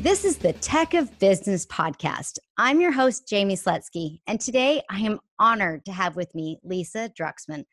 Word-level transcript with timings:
This 0.00 0.24
is 0.24 0.38
the 0.38 0.54
Tech 0.54 0.94
of 0.94 1.18
Business 1.18 1.66
podcast. 1.66 2.38
I'm 2.56 2.80
your 2.80 2.90
host, 2.90 3.28
Jaime 3.30 3.54
Slutsky, 3.54 4.20
and 4.26 4.40
today 4.40 4.80
I 4.88 5.00
am 5.00 5.20
honored 5.38 5.84
to 5.84 5.92
have 5.92 6.16
with 6.16 6.34
me 6.34 6.58
Lisa 6.64 7.10
Druxman. 7.10 7.64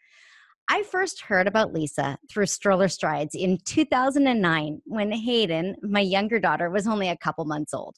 I 0.67 0.83
first 0.83 1.21
heard 1.21 1.47
about 1.47 1.71
Lisa 1.71 2.17
through 2.29 2.47
Stroller 2.47 2.89
Strides 2.89 3.33
in 3.33 3.59
2009 3.63 4.81
when 4.83 5.11
Hayden, 5.13 5.77
my 5.81 6.01
younger 6.01 6.37
daughter, 6.37 6.69
was 6.69 6.85
only 6.85 7.07
a 7.07 7.15
couple 7.15 7.45
months 7.45 7.73
old. 7.73 7.95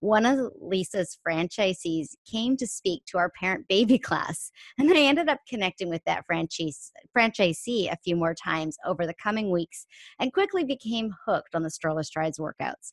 One 0.00 0.26
of 0.26 0.40
Lisa's 0.60 1.16
franchisees 1.24 2.16
came 2.28 2.56
to 2.56 2.66
speak 2.66 3.04
to 3.06 3.18
our 3.18 3.30
parent 3.38 3.68
baby 3.68 3.96
class, 3.96 4.50
and 4.76 4.92
I 4.92 5.02
ended 5.02 5.28
up 5.28 5.38
connecting 5.48 5.88
with 5.88 6.02
that 6.06 6.24
franchise, 6.26 6.90
franchisee 7.16 7.92
a 7.92 7.98
few 8.02 8.16
more 8.16 8.34
times 8.34 8.76
over 8.84 9.06
the 9.06 9.14
coming 9.22 9.52
weeks 9.52 9.86
and 10.18 10.32
quickly 10.32 10.64
became 10.64 11.14
hooked 11.24 11.54
on 11.54 11.62
the 11.62 11.70
Stroller 11.70 12.02
Strides 12.02 12.40
workouts. 12.40 12.90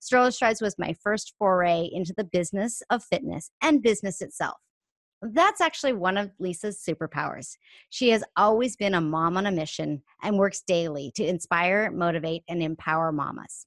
Stroller 0.00 0.30
Strides 0.30 0.60
was 0.60 0.78
my 0.78 0.94
first 1.02 1.34
foray 1.38 1.88
into 1.92 2.14
the 2.16 2.24
business 2.24 2.82
of 2.90 3.04
fitness 3.04 3.50
and 3.62 3.82
business 3.82 4.20
itself. 4.20 4.56
That's 5.20 5.60
actually 5.60 5.94
one 5.94 6.16
of 6.16 6.30
Lisa's 6.38 6.82
superpowers. 6.86 7.56
She 7.90 8.10
has 8.10 8.22
always 8.36 8.76
been 8.76 8.94
a 8.94 9.00
mom 9.00 9.36
on 9.36 9.46
a 9.46 9.52
mission 9.52 10.02
and 10.22 10.38
works 10.38 10.62
daily 10.66 11.10
to 11.16 11.26
inspire, 11.26 11.90
motivate, 11.90 12.44
and 12.48 12.62
empower 12.62 13.10
mamas. 13.10 13.66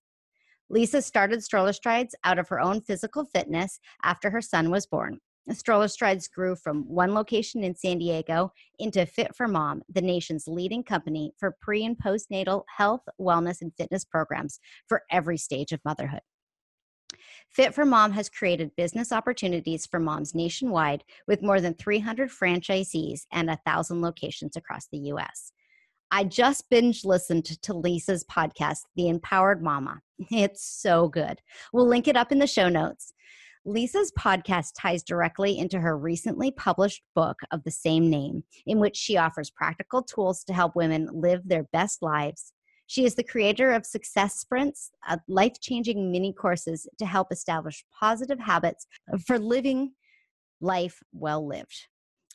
Lisa 0.69 1.01
started 1.01 1.43
Stroller 1.43 1.73
Strides 1.73 2.15
out 2.23 2.39
of 2.39 2.47
her 2.47 2.61
own 2.61 2.79
physical 2.79 3.25
fitness 3.25 3.79
after 4.03 4.29
her 4.29 4.41
son 4.41 4.71
was 4.71 4.85
born. 4.85 5.19
Stroller 5.49 5.87
Strides 5.87 6.27
grew 6.27 6.55
from 6.55 6.83
one 6.83 7.13
location 7.13 7.63
in 7.63 7.75
San 7.75 7.97
Diego 7.97 8.53
into 8.79 9.05
Fit 9.05 9.35
for 9.35 9.47
Mom, 9.47 9.81
the 9.89 10.01
nation's 10.01 10.47
leading 10.47 10.83
company 10.83 11.33
for 11.37 11.57
pre 11.61 11.83
and 11.83 11.97
postnatal 11.97 12.63
health, 12.75 13.01
wellness, 13.19 13.61
and 13.61 13.73
fitness 13.75 14.05
programs 14.05 14.59
for 14.87 15.03
every 15.11 15.37
stage 15.37 15.71
of 15.71 15.81
motherhood. 15.83 16.21
Fit 17.49 17.73
for 17.73 17.85
Mom 17.85 18.11
has 18.13 18.29
created 18.29 18.75
business 18.75 19.11
opportunities 19.11 19.85
for 19.85 19.99
moms 19.99 20.33
nationwide 20.33 21.03
with 21.27 21.41
more 21.41 21.59
than 21.59 21.73
300 21.73 22.29
franchisees 22.29 23.25
and 23.31 23.47
1,000 23.49 24.01
locations 24.01 24.55
across 24.55 24.87
the 24.87 24.99
U.S. 24.99 25.51
I 26.11 26.23
just 26.23 26.69
binge 26.69 27.03
listened 27.03 27.45
to 27.45 27.73
Lisa's 27.73 28.23
podcast, 28.25 28.81
The 28.95 29.09
Empowered 29.09 29.61
Mama. 29.61 30.01
It's 30.29 30.63
so 30.63 31.07
good. 31.07 31.41
We'll 31.73 31.87
link 31.87 32.07
it 32.07 32.15
up 32.15 32.31
in 32.31 32.39
the 32.39 32.47
show 32.47 32.69
notes. 32.69 33.11
Lisa's 33.63 34.11
podcast 34.17 34.71
ties 34.75 35.03
directly 35.03 35.59
into 35.59 35.79
her 35.79 35.95
recently 35.95 36.49
published 36.49 37.03
book 37.13 37.37
of 37.51 37.63
the 37.63 37.69
same 37.69 38.09
name, 38.09 38.43
in 38.65 38.79
which 38.79 38.97
she 38.97 39.17
offers 39.17 39.51
practical 39.51 40.01
tools 40.01 40.43
to 40.45 40.53
help 40.53 40.75
women 40.75 41.07
live 41.13 41.41
their 41.45 41.63
best 41.71 42.01
lives. 42.01 42.53
She 42.87 43.05
is 43.05 43.13
the 43.13 43.23
creator 43.23 43.71
of 43.71 43.85
Success 43.85 44.35
Sprints, 44.35 44.89
life 45.27 45.61
changing 45.61 46.11
mini 46.11 46.33
courses 46.33 46.87
to 46.97 47.05
help 47.05 47.31
establish 47.31 47.85
positive 47.97 48.39
habits 48.39 48.87
for 49.27 49.37
living 49.37 49.91
life 50.59 51.03
well 51.13 51.47
lived. 51.47 51.87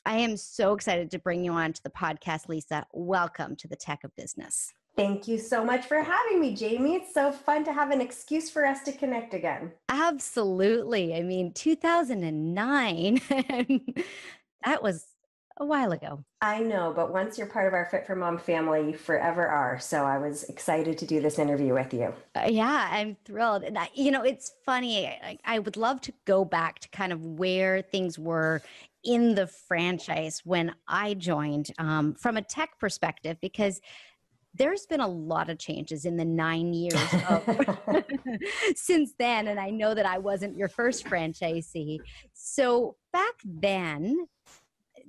I 0.05 0.19
am 0.19 0.37
so 0.37 0.73
excited 0.73 1.11
to 1.11 1.19
bring 1.19 1.43
you 1.43 1.51
on 1.51 1.73
to 1.73 1.83
the 1.83 1.89
podcast, 1.89 2.47
Lisa. 2.47 2.87
Welcome 2.93 3.57
to 3.57 3.67
the 3.67 3.75
Tech 3.75 4.05
of 4.05 4.15
Business. 4.15 4.71
Thank 4.97 5.27
you 5.27 5.37
so 5.37 5.63
much 5.63 5.85
for 5.85 6.01
having 6.01 6.39
me, 6.39 6.57
Jaime. 6.59 6.95
It's 6.95 7.13
so 7.13 7.31
fun 7.31 7.63
to 7.65 7.71
have 7.71 7.91
an 7.91 8.01
excuse 8.01 8.49
for 8.49 8.65
us 8.65 8.81
to 8.83 8.91
connect 8.91 9.35
again. 9.35 9.71
Absolutely. 9.89 11.13
I 11.13 11.21
mean, 11.21 11.53
2009, 11.53 13.21
that 14.65 14.81
was 14.81 15.05
a 15.57 15.65
while 15.65 15.91
ago. 15.91 16.23
I 16.41 16.61
know, 16.61 16.93
but 16.95 17.13
once 17.13 17.37
you're 17.37 17.45
part 17.45 17.67
of 17.67 17.73
our 17.73 17.85
Fit 17.85 18.07
for 18.07 18.15
Mom 18.15 18.39
family, 18.39 18.91
you 18.91 18.97
forever 18.97 19.45
are. 19.47 19.79
So 19.79 20.03
I 20.03 20.17
was 20.17 20.45
excited 20.45 20.97
to 20.97 21.05
do 21.05 21.21
this 21.21 21.37
interview 21.37 21.75
with 21.75 21.93
you. 21.93 22.11
Uh, 22.35 22.47
yeah, 22.49 22.89
I'm 22.91 23.17
thrilled. 23.23 23.63
And 23.63 23.77
I, 23.77 23.89
you 23.93 24.09
know, 24.09 24.23
it's 24.23 24.51
funny. 24.65 25.07
I, 25.07 25.37
I 25.45 25.59
would 25.59 25.77
love 25.77 26.01
to 26.01 26.13
go 26.25 26.43
back 26.43 26.79
to 26.79 26.89
kind 26.89 27.13
of 27.13 27.23
where 27.23 27.83
things 27.83 28.17
were 28.17 28.63
in 29.03 29.35
the 29.35 29.45
franchise 29.45 30.41
when 30.43 30.73
I 30.87 31.13
joined 31.13 31.71
um, 31.77 32.15
from 32.15 32.35
a 32.35 32.41
tech 32.41 32.79
perspective, 32.79 33.37
because 33.41 33.79
there's 34.57 34.85
been 34.85 35.01
a 35.01 35.07
lot 35.07 35.49
of 35.49 35.57
changes 35.57 36.05
in 36.05 36.17
the 36.17 36.25
nine 36.25 36.73
years 36.73 37.13
of, 37.29 37.43
since 38.75 39.13
then. 39.17 39.47
And 39.47 39.59
I 39.59 39.69
know 39.69 39.93
that 39.93 40.05
I 40.05 40.17
wasn't 40.17 40.57
your 40.57 40.67
first 40.67 41.05
franchisee. 41.05 41.99
So 42.33 42.95
back 43.13 43.35
then, 43.45 44.27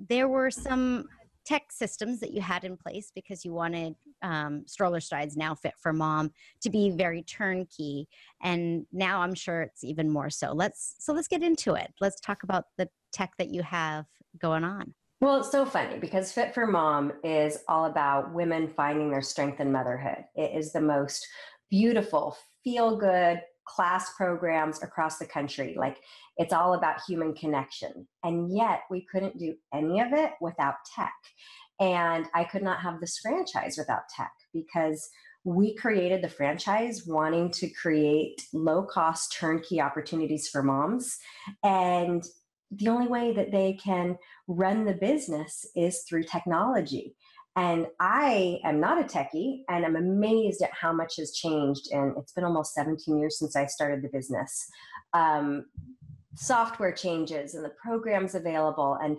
there 0.08 0.28
were 0.28 0.50
some 0.50 1.08
tech 1.44 1.72
systems 1.72 2.20
that 2.20 2.32
you 2.32 2.42
had 2.42 2.64
in 2.64 2.76
place 2.76 3.10
because 3.14 3.42
you 3.42 3.54
wanted 3.54 3.94
um, 4.20 4.64
stroller 4.66 5.00
strides 5.00 5.34
now 5.34 5.54
fit 5.54 5.72
for 5.78 5.94
mom 5.94 6.30
to 6.60 6.68
be 6.68 6.90
very 6.90 7.22
turnkey 7.22 8.06
and 8.42 8.84
now 8.92 9.22
i'm 9.22 9.32
sure 9.32 9.62
it's 9.62 9.82
even 9.82 10.10
more 10.10 10.28
so 10.28 10.52
let's 10.52 10.96
so 10.98 11.14
let's 11.14 11.28
get 11.28 11.42
into 11.42 11.72
it 11.72 11.90
let's 12.02 12.20
talk 12.20 12.42
about 12.42 12.64
the 12.76 12.86
tech 13.12 13.30
that 13.38 13.48
you 13.48 13.62
have 13.62 14.04
going 14.38 14.62
on 14.62 14.92
well, 15.20 15.38
it's 15.38 15.50
so 15.50 15.64
funny 15.66 15.98
because 15.98 16.32
Fit 16.32 16.54
for 16.54 16.66
Mom 16.66 17.12
is 17.24 17.58
all 17.68 17.86
about 17.86 18.32
women 18.32 18.68
finding 18.68 19.10
their 19.10 19.22
strength 19.22 19.60
in 19.60 19.72
motherhood. 19.72 20.24
It 20.36 20.56
is 20.56 20.72
the 20.72 20.80
most 20.80 21.26
beautiful, 21.70 22.36
feel 22.62 22.96
good 22.96 23.40
class 23.66 24.12
programs 24.16 24.82
across 24.82 25.18
the 25.18 25.26
country. 25.26 25.74
Like 25.76 25.98
it's 26.36 26.52
all 26.52 26.74
about 26.74 27.02
human 27.06 27.34
connection. 27.34 28.06
And 28.24 28.54
yet 28.54 28.82
we 28.90 29.06
couldn't 29.10 29.38
do 29.38 29.54
any 29.74 30.00
of 30.00 30.12
it 30.12 30.32
without 30.40 30.76
tech. 30.94 31.12
And 31.80 32.26
I 32.34 32.44
could 32.44 32.62
not 32.62 32.80
have 32.80 33.00
this 33.00 33.18
franchise 33.18 33.76
without 33.76 34.08
tech 34.16 34.32
because 34.52 35.08
we 35.44 35.74
created 35.74 36.22
the 36.22 36.28
franchise 36.28 37.04
wanting 37.06 37.50
to 37.52 37.68
create 37.70 38.42
low 38.52 38.82
cost 38.82 39.36
turnkey 39.38 39.80
opportunities 39.80 40.48
for 40.48 40.62
moms. 40.62 41.16
And 41.62 42.24
the 42.70 42.88
only 42.88 43.08
way 43.08 43.32
that 43.32 43.50
they 43.50 43.74
can 43.82 44.18
run 44.46 44.84
the 44.84 44.94
business 44.94 45.66
is 45.74 46.02
through 46.02 46.24
technology. 46.24 47.14
And 47.56 47.86
I 47.98 48.60
am 48.62 48.78
not 48.78 49.00
a 49.00 49.04
techie, 49.04 49.62
and 49.68 49.84
I'm 49.84 49.96
amazed 49.96 50.62
at 50.62 50.70
how 50.72 50.92
much 50.92 51.16
has 51.16 51.32
changed. 51.32 51.88
And 51.90 52.14
it's 52.16 52.32
been 52.32 52.44
almost 52.44 52.74
17 52.74 53.18
years 53.18 53.38
since 53.38 53.56
I 53.56 53.66
started 53.66 54.02
the 54.02 54.10
business. 54.10 54.68
Um, 55.12 55.64
software 56.36 56.92
changes 56.92 57.54
and 57.54 57.64
the 57.64 57.72
programs 57.82 58.36
available, 58.36 58.96
and 59.02 59.16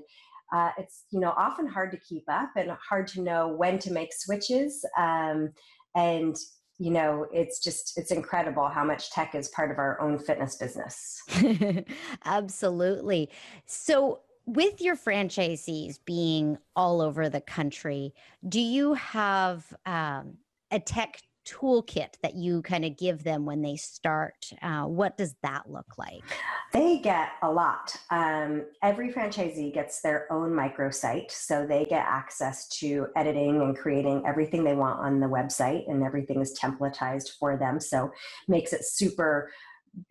uh, 0.54 0.72
it's 0.78 1.04
you 1.12 1.20
know 1.20 1.34
often 1.36 1.68
hard 1.68 1.92
to 1.92 1.98
keep 1.98 2.24
up 2.30 2.52
and 2.56 2.72
hard 2.90 3.08
to 3.08 3.22
know 3.22 3.50
when 3.50 3.78
to 3.80 3.92
make 3.92 4.14
switches. 4.14 4.86
Um, 4.98 5.52
and 5.96 6.36
you 6.80 6.90
know 6.90 7.28
it's 7.32 7.60
just 7.60 7.98
it's 7.98 8.12
incredible 8.12 8.68
how 8.68 8.84
much 8.84 9.12
tech 9.12 9.36
is 9.36 9.50
part 9.50 9.70
of 9.70 9.78
our 9.78 10.00
own 10.02 10.18
fitness 10.18 10.56
business. 10.56 11.22
Absolutely. 12.26 13.30
So 13.66 14.22
with 14.46 14.82
your 14.82 14.96
franchisees 14.96 16.00
being 16.06 16.58
all 16.76 17.02
over 17.02 17.30
the 17.30 17.42
country 17.42 18.16
do 18.48 18.60
you 18.60 18.96
have 18.96 19.72
um, 19.86 20.38
a 20.72 20.80
tech 20.80 21.22
toolkit 21.50 22.14
that 22.22 22.36
you 22.36 22.62
kind 22.62 22.86
of 22.86 22.98
give 22.98 23.24
them 23.24 23.46
when 23.46 23.62
they 23.62 23.76
start? 23.76 24.52
Uh, 24.62 24.84
what 24.84 25.18
does 25.18 25.36
that 25.44 25.70
look 25.70 25.98
like? 25.98 26.24
They 26.72 27.00
get 27.00 27.30
a 27.42 27.52
lot. 27.52 27.96
Um, 28.12 28.66
every 28.84 29.12
franchisee 29.12 29.74
gets 29.74 30.02
their 30.02 30.32
own 30.32 30.52
microsite, 30.52 31.32
so 31.32 31.66
they 31.66 31.86
get 31.86 32.06
access 32.06 32.68
to 32.80 33.08
editing 33.16 33.62
and 33.62 33.78
creating 33.78 34.24
everything 34.26 34.64
they 34.64 34.76
want 34.76 35.00
on 35.00 35.20
the 35.20 35.28
website, 35.28 35.90
and 35.90 36.04
everything 36.04 36.42
is 36.42 36.58
templatized 36.60 37.38
for 37.40 37.58
them. 37.58 37.80
So 37.80 38.12
makes 38.48 38.74
it 38.74 38.86
super 38.86 39.52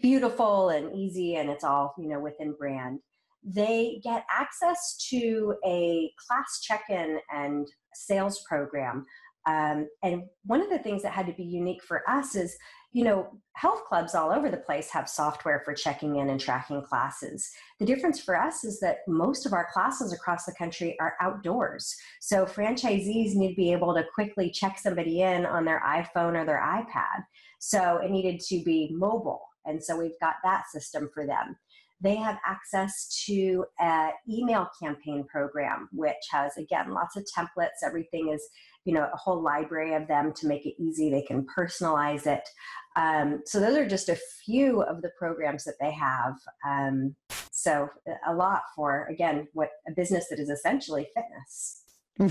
beautiful 0.01 0.71
and 0.71 0.95
easy, 0.97 1.37
and 1.37 1.49
it's 1.49 1.65
all 1.65 1.95
you 1.99 2.09
know 2.09 2.21
within 2.21 2.55
brand. 2.59 3.01
They 3.45 4.01
get 4.03 4.25
access 4.31 4.97
to 5.11 5.55
a 5.65 6.11
class 6.27 6.61
check-in 6.63 7.21
and 7.33 7.69
sales 7.95 8.45
program 8.49 9.07
um, 9.47 9.89
and 10.03 10.25
one 10.45 10.61
of 10.61 10.69
the 10.69 10.79
things 10.79 11.03
that 11.03 11.13
had 11.13 11.27
to 11.27 11.33
be 11.33 11.45
unique 11.45 11.83
for 11.83 12.03
us 12.09 12.35
is, 12.35 12.57
you 12.93 13.05
know, 13.05 13.29
health 13.55 13.85
clubs 13.85 14.15
all 14.15 14.31
over 14.31 14.51
the 14.51 14.57
place 14.59 14.91
have 14.91 15.09
software 15.09 15.63
for 15.65 15.75
checking 15.75 16.17
in 16.17 16.29
and 16.29 16.41
tracking 16.41 16.83
classes. 16.83 17.51
The 17.79 17.87
difference 17.87 18.21
for 18.21 18.39
us 18.39 18.65
is 18.65 18.81
that 18.81 18.99
most 19.07 19.47
of 19.47 19.53
our 19.53 19.69
classes 19.73 20.13
across 20.13 20.45
the 20.45 20.55
country 20.55 20.97
are 21.01 21.15
outdoors. 21.21 21.95
So 22.21 22.45
franchisees 22.45 23.35
need 23.35 23.51
to 23.51 23.57
be 23.57 23.73
able 23.73 23.95
to 23.95 24.05
quickly 24.15 24.51
check 24.51 24.79
somebody 24.79 25.23
in 25.23 25.47
on 25.47 25.65
their 25.65 25.83
iPhone 25.87 26.35
or 26.35 26.45
their 26.45 26.61
iPad. 26.61 27.25
So 27.59 27.99
it 27.99 28.11
needed 28.11 28.41
to 28.49 28.63
be 28.65 28.91
mobile. 28.93 29.43
And 29.65 29.83
so 29.83 29.97
we've 29.99 30.19
got 30.21 30.37
that 30.45 30.65
system 30.71 31.11
for 31.13 31.27
them. 31.27 31.57
they 32.01 32.15
have 32.15 32.39
access 32.47 33.25
to 33.27 33.65
an 33.81 34.13
email 34.31 34.69
campaign 34.81 35.25
program, 35.25 35.89
which 35.93 36.15
has, 36.31 36.57
again, 36.57 36.93
lots 36.93 37.17
of 37.17 37.27
templates. 37.37 37.83
Everything 37.85 38.29
is, 38.33 38.47
you 38.89 38.95
know, 38.95 39.07
a 39.13 39.17
whole 39.19 39.43
library 39.43 39.93
of 39.93 40.09
them 40.09 40.33
to 40.33 40.47
make 40.47 40.65
it 40.65 40.73
easy. 40.83 41.11
They 41.11 41.21
can 41.21 41.45
personalize 41.45 42.27
it. 42.27 42.49
Um, 42.97 43.43
so 43.45 43.61
those 43.61 43.77
are 43.77 43.87
just 43.87 44.09
a 44.09 44.19
few 44.47 44.81
of 44.81 45.03
the 45.03 45.11
programs 45.19 45.65
that 45.65 45.75
they 45.79 45.93
have. 45.93 46.33
Um, 46.67 47.15
so 47.51 47.91
a 48.27 48.35
lot 48.35 48.63
for, 48.75 49.07
again, 49.11 49.47
what 49.53 49.69
a 49.87 49.93
business 49.93 50.29
that 50.31 50.41
is 50.41 50.49
essentially 50.49 51.07
fitness. 51.15 51.83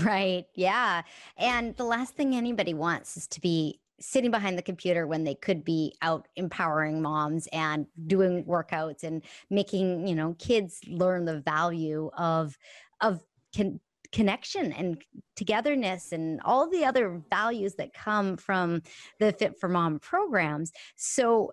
Right. 0.04 0.46
Yeah. 0.56 1.02
And 1.36 1.76
the 1.76 1.84
last 1.84 2.14
thing 2.14 2.34
anybody 2.34 2.74
wants 2.74 3.16
is 3.16 3.28
to 3.28 3.40
be 3.40 3.78
sitting 4.00 4.32
behind 4.32 4.58
the 4.58 4.62
computer 4.62 5.06
when 5.06 5.22
they 5.22 5.36
could 5.36 5.64
be 5.64 5.94
out 6.02 6.26
empowering 6.34 7.00
moms 7.00 7.46
and 7.52 7.86
doing 8.08 8.42
workouts 8.44 9.04
and 9.04 9.22
making 9.50 10.06
you 10.06 10.14
know 10.14 10.36
kids 10.38 10.80
learn 10.86 11.24
the 11.24 11.40
value 11.40 12.08
of 12.16 12.56
of 13.00 13.20
con- 13.56 13.80
connection 14.12 14.72
and 14.72 15.02
togetherness 15.36 16.12
and 16.12 16.40
all 16.44 16.68
the 16.68 16.84
other 16.84 17.20
values 17.30 17.74
that 17.76 17.92
come 17.92 18.36
from 18.36 18.82
the 19.18 19.32
fit 19.32 19.58
for 19.60 19.68
mom 19.68 19.98
programs. 19.98 20.72
So 20.96 21.52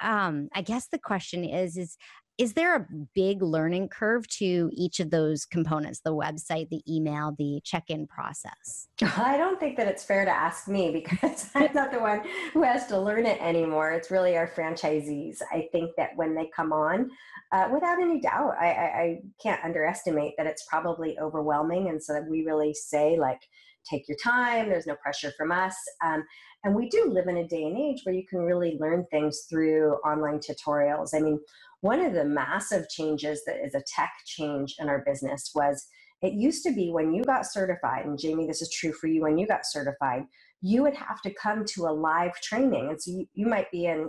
um 0.00 0.48
i 0.54 0.60
guess 0.60 0.88
the 0.88 0.98
question 0.98 1.44
is 1.44 1.76
is 1.76 1.96
is 2.38 2.52
there 2.52 2.76
a 2.76 2.86
big 3.14 3.42
learning 3.42 3.88
curve 3.88 4.26
to 4.28 4.70
each 4.72 5.00
of 5.00 5.10
those 5.10 5.44
components 5.44 6.00
the 6.04 6.14
website 6.14 6.68
the 6.68 6.82
email 6.88 7.34
the 7.36 7.60
check-in 7.64 8.06
process? 8.06 8.88
I 9.02 9.36
don't 9.36 9.58
think 9.58 9.76
that 9.76 9.88
it's 9.88 10.04
fair 10.04 10.24
to 10.24 10.30
ask 10.30 10.68
me 10.68 10.90
because 10.92 11.50
i'm 11.54 11.72
not 11.74 11.90
the 11.92 11.98
one 11.98 12.22
who 12.52 12.62
has 12.62 12.86
to 12.86 12.98
learn 12.98 13.26
it 13.26 13.40
anymore. 13.42 13.92
It's 13.92 14.10
really 14.10 14.36
our 14.36 14.46
franchisees 14.48 15.38
i 15.52 15.68
think 15.72 15.90
that 15.96 16.10
when 16.16 16.34
they 16.34 16.48
come 16.54 16.72
on 16.72 17.10
uh, 17.52 17.68
without 17.72 18.00
any 18.00 18.20
doubt 18.20 18.54
I, 18.60 18.66
I, 18.66 19.00
I 19.02 19.18
can't 19.42 19.64
underestimate 19.64 20.34
that 20.36 20.46
it's 20.46 20.64
probably 20.64 21.18
overwhelming 21.18 21.88
and 21.88 22.02
so 22.02 22.22
we 22.28 22.44
really 22.44 22.74
say 22.74 23.18
like 23.18 23.40
take 23.88 24.08
your 24.08 24.16
time 24.22 24.68
there's 24.68 24.86
no 24.86 24.96
pressure 24.96 25.32
from 25.36 25.52
us 25.52 25.76
um, 26.04 26.24
and 26.64 26.74
we 26.74 26.88
do 26.88 27.10
live 27.12 27.28
in 27.28 27.38
a 27.38 27.48
day 27.48 27.64
and 27.64 27.78
age 27.78 28.00
where 28.04 28.14
you 28.14 28.26
can 28.28 28.40
really 28.40 28.76
learn 28.80 29.04
things 29.10 29.46
through 29.50 29.94
online 30.06 30.38
tutorials 30.40 31.10
i 31.14 31.20
mean 31.20 31.38
one 31.80 32.00
of 32.00 32.14
the 32.14 32.24
massive 32.24 32.88
changes 32.88 33.42
that 33.46 33.64
is 33.64 33.74
a 33.74 33.82
tech 33.94 34.12
change 34.26 34.74
in 34.78 34.88
our 34.88 35.02
business 35.06 35.52
was 35.54 35.86
it 36.22 36.32
used 36.32 36.64
to 36.64 36.72
be 36.72 36.90
when 36.90 37.12
you 37.14 37.22
got 37.22 37.46
certified, 37.46 38.04
and 38.06 38.18
Jaime, 38.20 38.46
this 38.46 38.62
is 38.62 38.70
true 38.70 38.92
for 38.92 39.06
you 39.06 39.22
when 39.22 39.38
you 39.38 39.46
got 39.46 39.64
certified, 39.64 40.24
you 40.60 40.82
would 40.82 40.94
have 40.94 41.22
to 41.22 41.32
come 41.34 41.64
to 41.64 41.86
a 41.86 41.92
live 41.92 42.34
training. 42.40 42.88
And 42.90 43.00
so 43.00 43.12
you, 43.12 43.26
you 43.34 43.46
might 43.46 43.70
be 43.70 43.86
in 43.86 44.08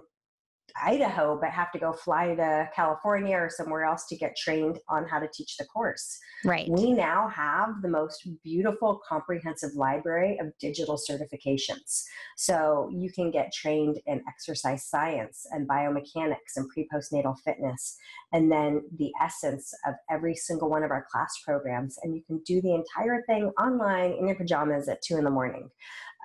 Idaho, 0.82 1.38
but 1.40 1.50
have 1.52 1.72
to 1.72 1.80
go 1.80 1.94
fly 1.94 2.36
to 2.36 2.70
California 2.76 3.36
or 3.36 3.50
somewhere 3.50 3.84
else 3.84 4.06
to 4.08 4.16
get 4.16 4.36
trained 4.36 4.80
on 4.88 5.08
how 5.08 5.20
to 5.20 5.28
teach 5.34 5.58
the 5.58 5.66
course. 5.66 6.18
Right. 6.46 6.70
We 6.70 6.94
now 6.94 7.28
have 7.30 7.82
the 7.82 7.90
most 7.90 8.28
beautiful, 8.44 9.02
comprehensive 9.08 9.72
library 9.76 10.38
of 10.40 10.48
digital 10.60 10.98
certifications. 10.98 12.04
So 12.38 12.90
you 12.94 13.12
can 13.12 13.32
get 13.32 13.52
trained 13.54 14.00
in 14.06 14.24
exercise 14.28 14.86
science 14.86 15.46
and 15.52 15.68
biomechanics 15.68 16.56
and 16.56 16.70
pre 16.70 16.88
postnatal 16.94 17.36
fitness, 17.44 17.98
and 18.34 18.52
then 18.52 18.84
the 18.98 19.12
essence 19.22 19.74
of 19.86 19.96
every 20.10 20.36
single 20.36 20.70
one 20.70 20.84
of 20.84 20.92
our 20.92 21.06
class 21.12 21.34
programs. 21.46 21.98
And 22.04 22.16
you 22.16 22.24
can 22.24 22.42
do 22.46 22.62
the 22.62 22.74
entire 22.74 23.24
thing 23.24 23.52
online 23.60 24.14
in 24.14 24.28
your 24.28 24.36
pajamas 24.36 24.88
at 24.88 25.02
two 25.02 25.18
in 25.18 25.24
the 25.24 25.30
morning. 25.30 25.70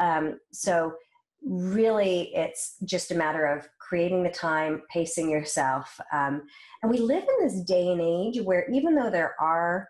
Um, 0.00 0.38
so 0.52 0.92
really 1.44 2.34
it's 2.34 2.76
just 2.84 3.10
a 3.10 3.14
matter 3.14 3.44
of 3.44 3.68
creating 3.78 4.22
the 4.22 4.30
time 4.30 4.82
pacing 4.90 5.30
yourself 5.30 6.00
um, 6.12 6.42
and 6.82 6.90
we 6.90 6.98
live 6.98 7.22
in 7.22 7.46
this 7.46 7.60
day 7.62 7.88
and 7.88 8.00
age 8.00 8.40
where 8.42 8.68
even 8.70 8.94
though 8.94 9.10
there 9.10 9.34
are 9.40 9.86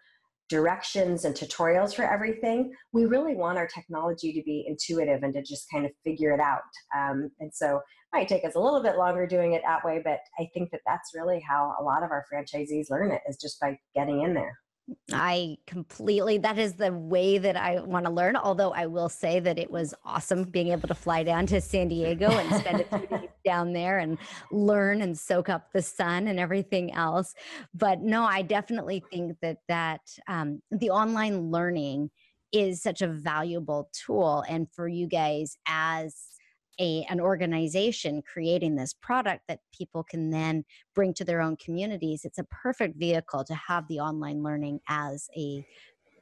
directions 0.49 1.25
and 1.25 1.35
tutorials 1.35 1.95
for 1.95 2.03
everything 2.03 2.73
we 2.93 3.05
really 3.05 3.35
want 3.35 3.57
our 3.57 3.69
technology 3.69 4.33
to 4.33 4.43
be 4.43 4.65
intuitive 4.67 5.23
and 5.23 5.33
to 5.33 5.43
just 5.43 5.71
kind 5.71 5.87
of 5.87 5.93
figure 6.03 6.33
it 6.33 6.41
out 6.41 6.61
um, 6.97 7.31
and 7.39 7.53
so 7.55 7.77
it 7.77 7.83
might 8.17 8.29
take 8.29 8.45
us 8.45 8.57
a 8.57 8.61
little 8.61 8.83
bit 8.83 8.97
longer 8.97 9.27
doing 9.27 9.53
it 9.53 9.63
that 9.65 9.85
way 9.85 10.01
but 10.05 10.19
i 10.41 10.49
think 10.53 10.71
that 10.71 10.81
that's 10.85 11.13
really 11.15 11.41
how 11.41 11.75
a 11.81 11.83
lot 11.83 12.03
of 12.03 12.11
our 12.11 12.25
franchisees 12.33 12.91
learn 12.91 13.13
it 13.13 13.23
is 13.29 13.39
just 13.41 13.61
by 13.61 13.79
getting 13.95 14.23
in 14.23 14.35
there 14.35 14.59
I 15.13 15.57
completely, 15.67 16.39
that 16.39 16.59
is 16.59 16.75
the 16.75 16.93
way 16.93 17.39
that 17.39 17.57
I 17.57 17.81
want 17.81 18.05
to 18.05 18.13
learn. 18.13 18.37
Although 18.37 18.73
I 18.73 18.87
will 18.87 19.09
say 19.09 19.41
that 19.41 19.59
it 19.59 19.71
was 19.71 19.95
awesome 20.05 20.45
being 20.45 20.69
able 20.69 20.89
to 20.89 20.95
fly 20.95 21.23
down 21.23 21.47
to 21.47 21.61
San 21.61 21.89
Diego 21.89 22.31
and 22.31 22.55
spend 22.55 22.81
a 22.81 22.99
few 22.99 23.07
days 23.19 23.29
down 23.45 23.73
there 23.73 23.99
and 23.99 24.19
learn 24.53 25.01
and 25.01 25.19
soak 25.19 25.49
up 25.49 25.73
the 25.73 25.81
sun 25.81 26.29
and 26.29 26.39
everything 26.39 26.93
else. 26.93 27.35
But 27.73 28.01
no, 28.01 28.25
I 28.25 28.43
definitely 28.43 29.03
think 29.11 29.39
that 29.41 29.59
that 29.69 30.03
um, 30.29 30.61
the 30.71 30.91
online 30.91 31.51
learning 31.51 32.11
is 32.53 32.83
such 32.83 33.03
a 33.03 33.09
valuable 33.09 33.91
tool. 33.93 34.45
And 34.49 34.71
for 34.71 34.87
you 34.87 35.07
guys 35.07 35.57
as 35.67 36.34
a 36.81 37.05
an 37.09 37.21
organization 37.21 38.23
creating 38.23 38.75
this 38.75 38.93
product 38.93 39.43
that 39.49 39.61
people 39.77 40.03
can 40.03 40.31
then 40.31 40.65
bring 40.95 41.13
to 41.15 41.25
their 41.25 41.41
own 41.41 41.57
communities 41.57 42.25
it's 42.25 42.39
a 42.39 42.45
perfect 42.45 42.99
vehicle 42.99 43.45
to 43.45 43.55
have 43.55 43.87
the 43.89 43.99
online 44.01 44.43
learning 44.43 44.81
as 44.89 45.29
a 45.37 45.65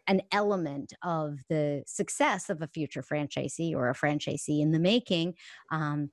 an 0.08 0.20
element 0.32 0.92
of 1.02 1.38
the 1.48 1.82
success 1.86 2.50
of 2.50 2.60
a 2.60 2.66
future 2.66 3.02
franchisee 3.02 3.74
or 3.74 3.88
a 3.88 3.94
franchisee 3.94 4.60
in 4.60 4.72
the 4.72 4.78
making 4.78 5.34
um, 5.70 6.10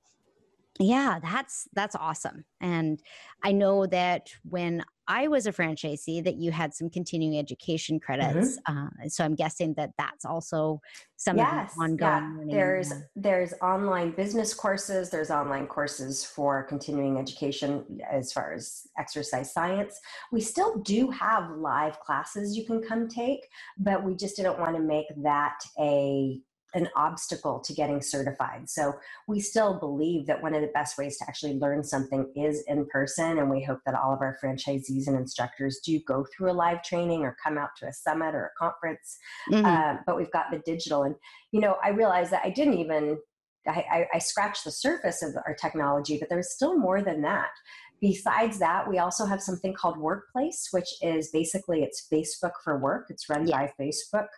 yeah 0.78 1.18
that's 1.22 1.68
that's 1.74 1.96
awesome. 1.96 2.44
And 2.60 3.02
i 3.42 3.52
know 3.52 3.86
that 3.86 4.30
when 4.48 4.84
I 5.10 5.26
was 5.26 5.48
a 5.48 5.52
franchisee 5.52 6.22
that 6.22 6.36
you 6.36 6.52
had 6.52 6.72
some 6.72 6.88
continuing 6.88 7.36
education 7.36 7.98
credits. 7.98 8.60
Mm-hmm. 8.68 9.04
Uh, 9.04 9.08
so 9.08 9.24
I'm 9.24 9.34
guessing 9.34 9.74
that 9.74 9.90
that's 9.98 10.24
also 10.24 10.80
some 11.16 11.36
yes, 11.36 11.74
ongoing 11.76 12.48
yeah. 12.48 12.54
There's 12.54 12.92
there's 13.16 13.52
online 13.60 14.12
business 14.12 14.54
courses. 14.54 15.10
There's 15.10 15.32
online 15.32 15.66
courses 15.66 16.24
for 16.24 16.62
continuing 16.62 17.18
education 17.18 18.00
as 18.08 18.32
far 18.32 18.52
as 18.52 18.86
exercise 19.00 19.52
science. 19.52 19.98
We 20.30 20.40
still 20.40 20.78
do 20.78 21.10
have 21.10 21.50
live 21.56 21.98
classes 21.98 22.56
you 22.56 22.64
can 22.64 22.80
come 22.80 23.08
take, 23.08 23.48
but 23.78 24.04
we 24.04 24.14
just 24.14 24.36
didn't 24.36 24.60
want 24.60 24.76
to 24.76 24.82
make 24.82 25.06
that 25.24 25.58
a 25.80 26.40
an 26.74 26.88
obstacle 26.94 27.60
to 27.60 27.72
getting 27.72 28.00
certified. 28.00 28.68
So 28.68 28.94
we 29.26 29.40
still 29.40 29.78
believe 29.78 30.26
that 30.26 30.42
one 30.42 30.54
of 30.54 30.60
the 30.60 30.68
best 30.68 30.96
ways 30.98 31.18
to 31.18 31.24
actually 31.26 31.54
learn 31.54 31.82
something 31.82 32.32
is 32.36 32.62
in 32.68 32.86
person. 32.86 33.38
And 33.38 33.50
we 33.50 33.62
hope 33.62 33.80
that 33.86 33.94
all 33.94 34.12
of 34.12 34.20
our 34.20 34.36
franchisees 34.42 35.06
and 35.06 35.16
instructors 35.16 35.80
do 35.84 35.98
go 36.00 36.26
through 36.32 36.50
a 36.50 36.52
live 36.52 36.82
training 36.82 37.22
or 37.22 37.36
come 37.42 37.58
out 37.58 37.70
to 37.78 37.86
a 37.86 37.92
summit 37.92 38.34
or 38.34 38.46
a 38.46 38.58
conference. 38.58 39.18
Mm-hmm. 39.50 39.66
Uh, 39.66 39.96
but 40.06 40.16
we've 40.16 40.30
got 40.30 40.50
the 40.50 40.62
digital. 40.64 41.02
And, 41.02 41.14
you 41.52 41.60
know, 41.60 41.76
I 41.82 41.90
realized 41.90 42.30
that 42.32 42.42
I 42.44 42.50
didn't 42.50 42.74
even, 42.74 43.18
I, 43.66 43.84
I, 43.92 44.06
I 44.14 44.18
scratched 44.18 44.64
the 44.64 44.70
surface 44.70 45.22
of 45.22 45.36
our 45.46 45.54
technology, 45.54 46.18
but 46.18 46.28
there's 46.28 46.52
still 46.52 46.78
more 46.78 47.02
than 47.02 47.22
that. 47.22 47.50
Besides 48.00 48.58
that, 48.60 48.88
we 48.88 48.98
also 48.98 49.26
have 49.26 49.42
something 49.42 49.74
called 49.74 49.98
Workplace, 49.98 50.68
which 50.70 50.88
is 51.02 51.28
basically 51.32 51.82
it's 51.82 52.06
Facebook 52.10 52.52
for 52.64 52.78
work. 52.78 53.06
It's 53.10 53.28
run 53.28 53.46
yeah. 53.46 53.66
by 53.66 53.72
Facebook. 53.78 54.28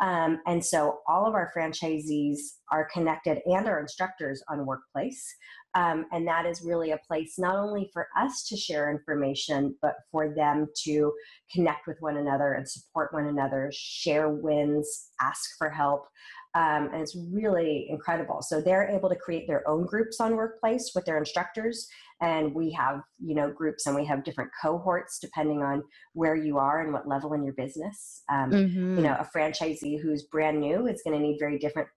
Um, 0.00 0.40
and 0.46 0.64
so 0.64 1.00
all 1.08 1.26
of 1.26 1.34
our 1.34 1.50
franchisees 1.56 2.38
are 2.70 2.88
connected 2.92 3.40
and 3.46 3.66
our 3.66 3.80
instructors 3.80 4.42
on 4.48 4.64
Workplace. 4.66 5.34
Um, 5.78 6.06
and 6.10 6.26
that 6.26 6.44
is 6.44 6.62
really 6.62 6.90
a 6.90 6.98
place 7.06 7.38
not 7.38 7.54
only 7.54 7.88
for 7.92 8.08
us 8.18 8.42
to 8.48 8.56
share 8.56 8.90
information, 8.90 9.76
but 9.80 9.94
for 10.10 10.34
them 10.34 10.66
to 10.84 11.12
connect 11.52 11.86
with 11.86 11.98
one 12.00 12.16
another 12.16 12.54
and 12.54 12.68
support 12.68 13.14
one 13.14 13.26
another, 13.26 13.70
share 13.72 14.28
wins, 14.28 15.10
ask 15.20 15.56
for 15.56 15.70
help. 15.70 16.08
Um, 16.56 16.90
and 16.92 17.00
it's 17.00 17.16
really 17.32 17.86
incredible. 17.90 18.42
So 18.42 18.60
they're 18.60 18.88
able 18.88 19.08
to 19.08 19.14
create 19.14 19.46
their 19.46 19.68
own 19.68 19.86
groups 19.86 20.20
on 20.20 20.34
Workplace 20.34 20.90
with 20.96 21.04
their 21.04 21.18
instructors 21.18 21.88
and 22.20 22.52
we 22.54 22.70
have 22.72 23.00
you 23.24 23.34
know 23.34 23.50
groups 23.50 23.86
and 23.86 23.94
we 23.94 24.04
have 24.04 24.24
different 24.24 24.50
cohorts 24.60 25.18
depending 25.20 25.62
on 25.62 25.82
where 26.14 26.34
you 26.34 26.58
are 26.58 26.80
and 26.82 26.92
what 26.92 27.06
level 27.06 27.32
in 27.32 27.42
your 27.42 27.54
business 27.54 28.22
um, 28.30 28.50
mm-hmm. 28.50 28.96
you 28.96 29.02
know 29.02 29.16
a 29.18 29.28
franchisee 29.36 30.00
who's 30.00 30.24
brand 30.24 30.60
new 30.60 30.86
is 30.86 31.02
going 31.04 31.16
to 31.16 31.22
need 31.22 31.38
very 31.38 31.58
different 31.58 31.88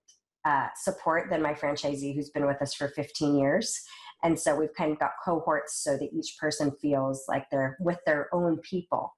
uh, 0.46 0.68
support 0.76 1.30
than 1.30 1.42
my 1.42 1.54
franchisee 1.54 2.16
who's 2.16 2.30
been 2.30 2.46
with 2.46 2.62
us 2.62 2.74
for 2.74 2.88
15 2.90 3.38
years 3.38 3.82
and 4.24 4.40
so 4.40 4.56
we've 4.56 4.74
kind 4.74 4.92
of 4.92 5.00
got 5.00 5.12
cohorts 5.24 5.84
so 5.84 5.98
that 5.98 6.10
each 6.14 6.38
person 6.40 6.72
feels 6.82 7.26
like 7.28 7.50
they're 7.50 7.78
with 7.80 8.00
their 8.06 8.34
own 8.34 8.58
people 8.58 9.14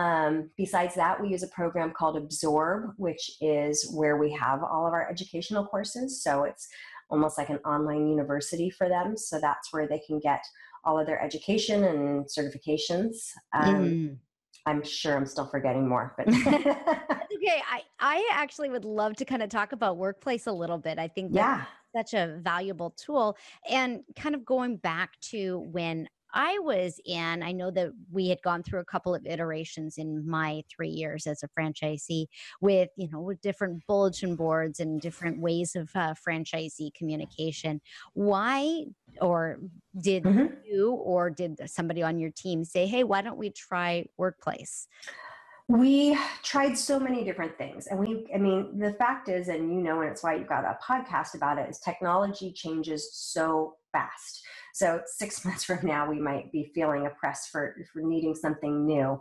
um, 0.00 0.50
besides 0.56 0.94
that, 0.94 1.20
we 1.20 1.28
use 1.28 1.42
a 1.42 1.48
program 1.48 1.92
called 1.92 2.16
Absorb, 2.16 2.94
which 2.96 3.32
is 3.42 3.90
where 3.92 4.16
we 4.16 4.32
have 4.32 4.62
all 4.62 4.86
of 4.86 4.94
our 4.94 5.10
educational 5.10 5.66
courses. 5.66 6.22
So 6.22 6.44
it's 6.44 6.68
almost 7.10 7.36
like 7.36 7.50
an 7.50 7.58
online 7.66 8.08
university 8.08 8.70
for 8.70 8.88
them. 8.88 9.16
So 9.16 9.38
that's 9.38 9.72
where 9.72 9.86
they 9.86 9.98
can 9.98 10.18
get 10.18 10.42
all 10.84 10.98
of 10.98 11.06
their 11.06 11.22
education 11.22 11.84
and 11.84 12.24
certifications. 12.26 13.32
Um, 13.52 13.74
mm. 13.74 14.16
I'm 14.64 14.82
sure 14.82 15.16
I'm 15.16 15.26
still 15.26 15.46
forgetting 15.46 15.86
more, 15.86 16.14
but 16.16 16.26
okay. 17.42 17.62
I, 17.70 17.82
I 17.98 18.30
actually 18.32 18.70
would 18.70 18.84
love 18.84 19.16
to 19.16 19.24
kind 19.24 19.42
of 19.42 19.48
talk 19.48 19.72
about 19.72 19.96
workplace 19.96 20.46
a 20.46 20.52
little 20.52 20.78
bit. 20.78 20.98
I 20.98 21.08
think 21.08 21.30
yeah. 21.34 21.64
such 21.94 22.14
a 22.14 22.38
valuable 22.40 22.90
tool 22.90 23.36
and 23.68 24.00
kind 24.16 24.34
of 24.34 24.44
going 24.44 24.76
back 24.76 25.18
to 25.30 25.58
when 25.58 26.08
I 26.32 26.58
was 26.60 27.00
in, 27.04 27.42
I 27.42 27.52
know 27.52 27.70
that 27.72 27.90
we 28.10 28.28
had 28.28 28.42
gone 28.42 28.62
through 28.62 28.80
a 28.80 28.84
couple 28.84 29.14
of 29.14 29.26
iterations 29.26 29.98
in 29.98 30.28
my 30.28 30.62
three 30.70 30.88
years 30.88 31.26
as 31.26 31.42
a 31.42 31.48
franchisee 31.48 32.26
with, 32.60 32.88
you 32.96 33.08
know, 33.10 33.20
with 33.20 33.40
different 33.40 33.84
bulletin 33.86 34.36
boards 34.36 34.80
and 34.80 35.00
different 35.00 35.40
ways 35.40 35.74
of 35.74 35.90
uh, 35.94 36.14
franchisee 36.14 36.94
communication. 36.94 37.80
Why 38.14 38.84
or 39.20 39.58
did 40.00 40.24
mm-hmm. 40.24 40.54
you 40.64 40.92
or 40.92 41.30
did 41.30 41.58
somebody 41.66 42.02
on 42.02 42.18
your 42.18 42.30
team 42.30 42.64
say, 42.64 42.86
hey, 42.86 43.04
why 43.04 43.22
don't 43.22 43.38
we 43.38 43.50
try 43.50 44.06
workplace? 44.16 44.86
We 45.70 46.18
tried 46.42 46.76
so 46.76 46.98
many 46.98 47.22
different 47.22 47.56
things 47.56 47.86
and 47.86 47.98
we 47.98 48.26
i 48.34 48.38
mean 48.38 48.76
the 48.78 48.92
fact 48.94 49.28
is 49.28 49.46
and 49.48 49.72
you 49.72 49.80
know 49.80 50.00
and 50.00 50.10
it's 50.10 50.22
why 50.22 50.34
you've 50.34 50.48
got 50.48 50.64
a 50.64 50.76
podcast 50.84 51.34
about 51.34 51.58
it 51.58 51.70
is 51.70 51.78
technology 51.78 52.52
changes 52.52 53.10
so 53.14 53.76
fast. 53.92 54.42
So 54.74 55.00
six 55.06 55.44
months 55.44 55.64
from 55.64 55.80
now 55.82 56.08
we 56.08 56.20
might 56.20 56.52
be 56.52 56.70
feeling 56.74 57.06
oppressed 57.06 57.50
for 57.50 57.76
for 57.92 58.02
needing 58.02 58.34
something 58.34 58.86
new. 58.86 59.18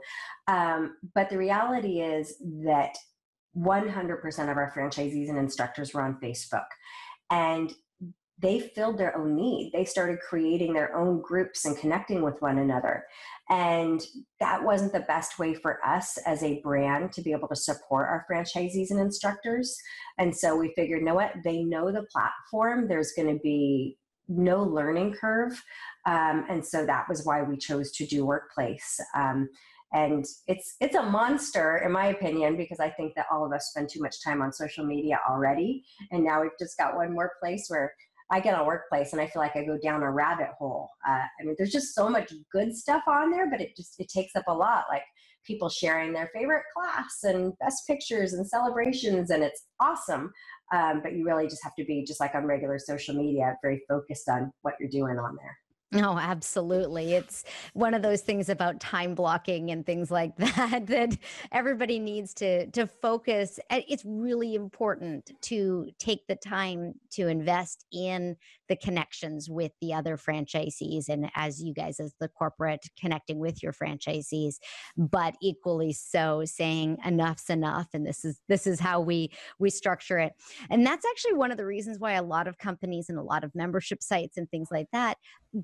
Um, 0.48 0.98
but 1.16 1.30
the 1.30 1.38
reality 1.38 2.02
is 2.02 2.36
that 2.64 2.98
100% 3.58 4.52
of 4.52 4.58
our 4.58 4.72
franchisees 4.76 5.30
and 5.30 5.38
instructors 5.38 5.94
were 5.94 6.02
on 6.02 6.20
facebook. 6.22 6.68
And 7.32 7.74
they 8.42 8.60
filled 8.60 8.98
their 8.98 9.18
own 9.18 9.36
need. 9.36 9.72
They 9.74 9.86
started 9.86 10.20
creating 10.20 10.74
their 10.74 10.96
own 10.96 11.22
groups 11.22 11.66
and 11.66 11.78
connecting 11.78 12.22
with 12.22 12.42
one 12.42 12.58
another. 12.58 13.06
And 13.50 14.02
that 14.40 14.64
wasn't 14.64 14.94
the 14.94 15.02
best 15.02 15.40
way 15.40 15.54
for 15.54 15.86
us 15.86 16.18
as 16.26 16.42
a 16.44 16.62
brand 16.62 17.12
to 17.14 17.22
be 17.22 17.32
able 17.32 17.50
to 17.50 17.56
support 17.56 18.08
our 18.08 18.26
franchisees 18.32 18.92
and 18.92 19.00
instructors. 19.00 19.76
And 20.18 20.36
so 20.36 20.56
we 20.56 20.74
figured, 20.76 21.00
you 21.00 21.06
know 21.06 21.16
what? 21.16 21.34
They 21.44 21.64
know 21.64 21.92
the 21.92 22.06
platform. 22.12 22.88
There's 22.88 23.12
going 23.14 23.34
to 23.34 23.42
be 23.42 23.98
no 24.30 24.64
learning 24.64 25.16
curve. 25.20 25.62
Um, 26.06 26.46
and 26.50 26.66
so 26.66 26.86
that 26.86 27.10
was 27.10 27.26
why 27.26 27.42
we 27.42 27.58
chose 27.58 27.92
to 27.94 28.06
do 28.06 28.26
Workplace. 28.26 29.00
Um, 29.16 29.50
and 29.92 30.24
it's 30.48 30.76
it's 30.80 30.96
a 30.96 31.02
monster 31.02 31.78
in 31.78 31.92
my 31.92 32.08
opinion 32.08 32.56
because 32.56 32.80
i 32.80 32.90
think 32.92 33.12
that 33.16 33.26
all 33.32 33.44
of 33.44 33.52
us 33.52 33.70
spend 33.72 33.90
too 33.90 34.00
much 34.00 34.24
time 34.24 34.40
on 34.40 34.54
social 34.54 34.86
media 34.86 35.20
already 35.28 35.84
and 36.12 36.24
now 36.24 36.42
we've 36.42 36.52
just 36.60 36.78
got 36.78 36.96
one 36.96 37.12
more 37.12 37.32
place 37.42 37.66
where 37.70 37.92
I 38.32 38.40
get 38.40 38.60
a 38.60 38.64
workplace 38.64 39.14
and 39.14 39.22
I 39.22 39.28
feel 39.28 39.42
like 39.42 39.56
I 39.56 39.64
go 39.64 39.78
down 39.82 40.04
a 40.04 40.12
rabbit 40.12 40.50
hole. 40.58 40.90
Uh, 41.08 41.24
I 41.40 41.44
mean, 41.44 41.56
there's 41.58 41.72
just 41.72 41.96
so 41.96 42.10
much 42.10 42.32
good 42.52 42.76
stuff 42.76 43.04
on 43.08 43.32
there, 43.32 43.50
but 43.50 43.62
it 43.62 43.76
just 43.76 43.96
it 44.00 44.08
takes 44.08 44.36
up 44.36 44.46
a 44.48 44.54
lot. 44.54 44.86
Like 44.90 45.04
people 45.46 45.70
sharing 45.70 46.14
their 46.14 46.30
favorite 46.34 46.64
class 46.76 47.24
and 47.24 47.58
best 47.60 47.88
pictures 47.88 48.34
and 48.34 48.48
celebrations, 48.48 49.32
and 49.32 49.44
it's 49.44 49.66
awesome. 49.80 50.32
Um, 50.72 51.02
but 51.02 51.14
you 51.14 51.26
really 51.26 51.48
just 51.48 51.64
have 51.64 51.76
to 51.80 51.86
be 51.86 52.04
just 52.06 52.20
like 52.20 52.36
on 52.36 52.46
regular 52.46 52.78
social 52.78 53.16
media, 53.16 53.58
very 53.64 53.82
focused 53.88 54.30
on 54.30 54.52
what 54.62 54.76
you're 54.80 54.90
doing 54.90 55.18
on 55.18 55.36
there. 55.36 55.58
Oh, 55.92 56.20
absolutely. 56.20 57.14
It's 57.16 57.44
one 57.74 57.96
of 57.96 58.04
those 58.04 58.22
things 58.22 58.48
about 58.50 58.80
time 58.80 59.16
blocking 59.16 59.72
and 59.72 59.84
things 59.84 60.12
like 60.12 60.36
that 60.38 60.86
that 60.86 61.18
everybody 61.52 61.98
needs 61.98 62.34
to 62.36 62.68
to 62.72 62.86
focus. 62.86 63.60
It's 63.72 64.06
really 64.06 64.54
important 64.54 65.32
to 65.42 65.90
take 65.98 66.28
the 66.28 66.36
time 66.36 66.94
to 67.12 67.28
invest 67.28 67.86
in 67.92 68.38
the 68.70 68.76
connections 68.76 69.50
with 69.50 69.72
the 69.82 69.94
other 69.94 70.16
franchisees 70.16 71.10
and 71.10 71.30
as 71.36 71.62
you 71.62 71.74
guys 71.74 72.00
as 72.00 72.14
the 72.20 72.28
corporate 72.28 72.86
connecting 73.00 73.40
with 73.40 73.62
your 73.62 73.74
franchisees, 73.74 74.56
but 74.98 75.36
equally 75.42 75.92
so 75.92 76.44
saying 76.46 76.98
enough's 77.06 77.50
enough 77.50 77.88
and 77.94 78.06
this 78.06 78.24
is 78.24 78.40
this 78.48 78.66
is 78.68 78.80
how 78.80 79.02
we 79.02 79.32
we 79.60 79.70
structure 79.70 80.20
it. 80.20 80.34
And 80.70 80.86
that's 80.86 81.06
actually 81.06 81.34
one 81.34 81.52
of 81.52 81.58
the 81.58 81.66
reasons 81.66 82.00
why 82.00 82.14
a 82.14 82.24
lot 82.24 82.48
of 82.48 82.58
companies 82.58 83.10
and 83.10 83.18
a 83.18 83.24
lot 83.24 83.44
of 83.44 83.54
membership 83.56 84.02
sites 84.02 84.38
and 84.38 84.50
things 84.50 84.70
like 84.72 84.88
that 84.94 85.18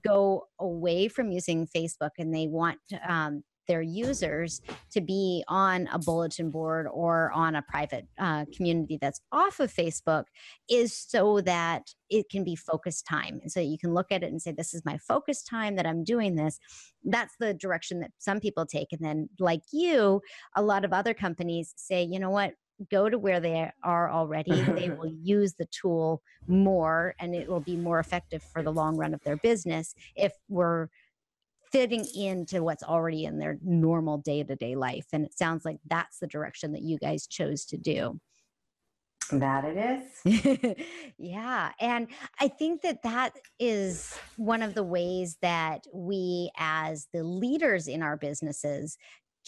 go 0.03 0.47
away 0.59 1.07
from 1.07 1.31
using 1.31 1.67
Facebook 1.67 2.11
and 2.17 2.33
they 2.33 2.47
want 2.47 2.79
um, 3.07 3.43
their 3.67 3.81
users 3.81 4.61
to 4.91 5.01
be 5.01 5.43
on 5.47 5.87
a 5.91 5.99
bulletin 5.99 6.49
board 6.49 6.87
or 6.91 7.31
on 7.31 7.55
a 7.55 7.61
private 7.63 8.07
uh, 8.19 8.45
community 8.55 8.97
that's 9.01 9.21
off 9.31 9.59
of 9.59 9.73
Facebook 9.73 10.25
is 10.69 10.97
so 10.97 11.41
that 11.41 11.93
it 12.09 12.29
can 12.29 12.43
be 12.43 12.55
focus 12.55 13.01
time. 13.01 13.39
And 13.41 13.51
so 13.51 13.59
you 13.59 13.77
can 13.77 13.93
look 13.93 14.07
at 14.11 14.23
it 14.23 14.31
and 14.31 14.41
say, 14.41 14.51
This 14.51 14.73
is 14.73 14.83
my 14.85 14.97
focus 14.97 15.43
time 15.43 15.75
that 15.75 15.87
I'm 15.87 16.03
doing 16.03 16.35
this. 16.35 16.59
That's 17.03 17.35
the 17.39 17.53
direction 17.53 17.99
that 18.01 18.11
some 18.19 18.39
people 18.39 18.65
take. 18.65 18.91
And 18.91 19.01
then, 19.01 19.29
like 19.39 19.61
you, 19.71 20.21
a 20.55 20.61
lot 20.61 20.85
of 20.85 20.93
other 20.93 21.13
companies 21.13 21.73
say, 21.75 22.03
You 22.03 22.19
know 22.19 22.29
what? 22.29 22.53
go 22.91 23.09
to 23.09 23.17
where 23.17 23.39
they 23.39 23.71
are 23.83 24.11
already 24.11 24.51
they 24.61 24.89
will 24.89 25.07
use 25.23 25.53
the 25.53 25.65
tool 25.67 26.21
more 26.47 27.15
and 27.19 27.33
it 27.33 27.47
will 27.47 27.61
be 27.61 27.77
more 27.77 27.99
effective 27.99 28.43
for 28.43 28.61
the 28.61 28.71
long 28.71 28.97
run 28.97 29.13
of 29.13 29.23
their 29.23 29.37
business 29.37 29.95
if 30.15 30.33
we're 30.49 30.89
fitting 31.75 32.05
into 32.15 32.63
what's 32.63 32.83
already 32.83 33.25
in 33.25 33.37
their 33.37 33.59
normal 33.61 34.17
day-to-day 34.19 34.75
life 34.75 35.07
and 35.11 35.25
it 35.25 35.37
sounds 35.37 35.65
like 35.65 35.77
that's 35.87 36.19
the 36.19 36.27
direction 36.27 36.71
that 36.71 36.81
you 36.81 36.97
guys 36.97 37.27
chose 37.27 37.65
to 37.65 37.75
do. 37.77 38.17
That 39.31 39.65
it 39.65 40.01
is. 40.25 40.85
Yeah 41.17 41.71
and 41.79 42.07
i 42.39 42.47
think 42.47 42.81
that 42.81 43.01
that 43.03 43.33
is 43.59 44.17
one 44.37 44.61
of 44.61 44.73
the 44.75 44.83
ways 44.83 45.37
that 45.41 45.81
we 45.93 46.51
as 46.57 47.07
the 47.13 47.23
leaders 47.23 47.87
in 47.87 48.03
our 48.03 48.15
businesses 48.17 48.97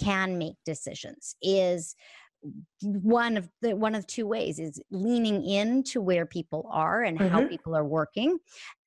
can 0.01 0.38
make 0.38 0.55
decisions 0.65 1.36
is 1.41 1.96
one 2.82 3.38
of 3.38 3.50
the 3.62 3.75
one 3.75 3.96
of 3.96 4.06
two 4.08 4.27
ways 4.27 4.60
is 4.60 4.82
leaning 4.92 5.46
in 5.46 5.84
to 5.84 6.01
where 6.01 6.25
people 6.25 6.68
are 6.72 7.04
and 7.04 7.18
mm-hmm. 7.18 7.34
how 7.34 7.48
people 7.48 7.75
are 7.75 7.86
working 7.86 8.38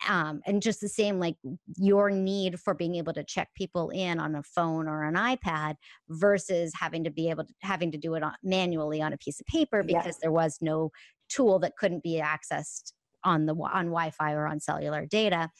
um, 0.09 0.41
and 0.47 0.63
just 0.63 0.81
the 0.81 0.89
same 0.89 1.19
like 1.19 1.37
your 1.77 2.11
need 2.11 2.61
for 2.61 2.75
being 2.75 2.95
able 2.95 3.13
to 3.13 3.25
check 3.25 3.49
people 3.55 3.91
in 3.91 4.21
on 4.21 4.35
a 4.35 4.43
phone 4.43 4.89
or 4.89 5.05
an 5.05 5.15
ipad 5.15 5.75
versus 6.09 6.73
having 6.79 7.05
to 7.05 7.11
be 7.11 7.31
able 7.31 7.45
to 7.45 7.53
having 7.63 7.91
to 7.91 7.99
do 7.99 8.15
it 8.15 8.23
on, 8.23 8.35
manually 8.43 9.03
on 9.03 9.13
a 9.13 9.19
piece 9.19 9.41
of 9.41 9.47
paper 9.47 9.83
because 9.83 10.07
yes. 10.07 10.19
there 10.23 10.33
was 10.33 10.59
no 10.61 10.91
tool 11.29 11.59
that 11.59 11.77
couldn't 11.77 12.03
be 12.03 12.21
accessed 12.23 12.93
on 13.25 13.47
the 13.47 13.55
on 13.55 13.87
wi-fi 13.87 14.33
or 14.33 14.47
on 14.47 14.61
cellular 14.61 15.07
data 15.07 15.51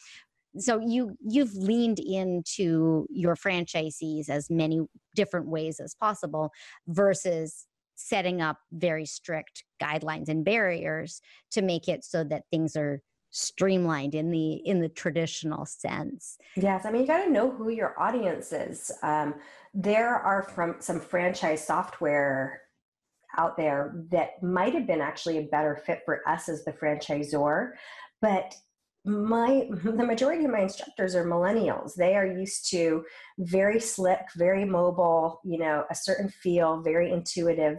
so 0.59 0.81
you 0.81 1.17
you've 1.21 1.55
leaned 1.55 1.99
into 1.99 3.07
your 3.11 3.37
franchisees 3.37 4.29
as 4.29 4.51
many 4.51 4.81
different 5.15 5.47
ways 5.47 5.79
as 5.81 5.95
possible 5.95 6.51
versus 6.89 7.67
setting 8.01 8.41
up 8.41 8.59
very 8.73 9.07
strict 9.07 9.65
guidelines 9.81 10.29
and 10.29 10.45
barriers 10.45 11.21
to 11.53 11.63
make 11.63 11.89
it 11.89 12.05
so 12.05 12.25
that 12.25 12.45
things 12.51 12.77
are 12.77 13.03
streamlined 13.31 14.15
in 14.15 14.31
the 14.31 14.55
in 14.55 14.81
the 14.81 14.89
traditional 14.89 15.65
sense. 15.65 16.37
Yes 16.57 16.85
i 16.85 16.91
mean 16.91 17.03
you 17.03 17.07
got 17.07 17.25
to 17.25 17.31
know 17.31 17.51
who 17.51 17.71
your 17.71 17.99
audience 18.01 18.53
is. 18.53 18.91
Um, 19.03 19.35
there 19.73 20.15
are 20.17 20.43
from 20.43 20.77
some 20.81 21.01
franchise 21.01 21.65
software 21.65 22.63
out 23.39 23.57
there 23.57 23.95
that 24.11 24.43
might 24.43 24.75
have 24.75 24.87
been 24.87 25.01
actually 25.01 25.39
a 25.39 25.43
better 25.43 25.81
fit 25.87 26.01
for 26.05 26.29
us 26.29 26.49
as 26.49 26.65
the 26.65 26.73
franchisor 26.73 27.73
but 28.21 28.55
my 29.05 29.69
the 29.85 30.05
majority 30.05 30.45
of 30.45 30.51
my 30.51 30.61
instructors 30.61 31.15
are 31.15 31.25
millennials. 31.25 31.95
They 31.95 32.15
are 32.15 32.27
used 32.27 32.71
to 32.71 33.05
very 33.39 33.81
slick 33.81 34.21
very 34.37 34.65
mobile 34.65 35.41
you 35.45 35.59
know 35.59 35.85
a 35.91 35.95
certain 35.95 36.29
feel 36.29 36.83
very 36.83 37.13
intuitive. 37.13 37.79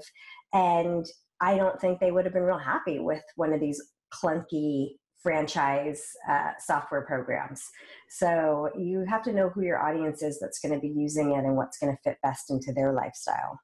And 0.54 1.06
i 1.42 1.58
don't 1.58 1.80
think 1.82 2.00
they 2.00 2.12
would 2.12 2.25
have 2.25 2.34
been 2.34 2.44
real 2.44 2.58
happy 2.58 3.00
with 3.00 3.24
one 3.36 3.54
of 3.54 3.60
these 3.60 3.82
clunky 4.13 4.92
franchise 5.24 6.04
uh, 6.30 6.51
software 6.60 7.01
programs 7.01 7.63
so 8.10 8.70
you 8.78 9.06
have 9.08 9.24
to 9.24 9.34
know 9.34 9.50
who 9.50 9.62
your 9.62 9.82
audience 9.82 10.22
is 10.22 10.40
that's 10.40 10.60
going 10.60 10.74
to 10.74 10.80
be 10.80 10.88
using 10.90 11.32
it 11.32 11.46
and 11.46 11.56
what's 11.56 11.78
going 11.78 11.96
to 11.96 12.01
fit 12.04 12.18
best 12.24 12.50
into 12.50 12.74
their 12.74 12.94
lifestyle 12.94 13.60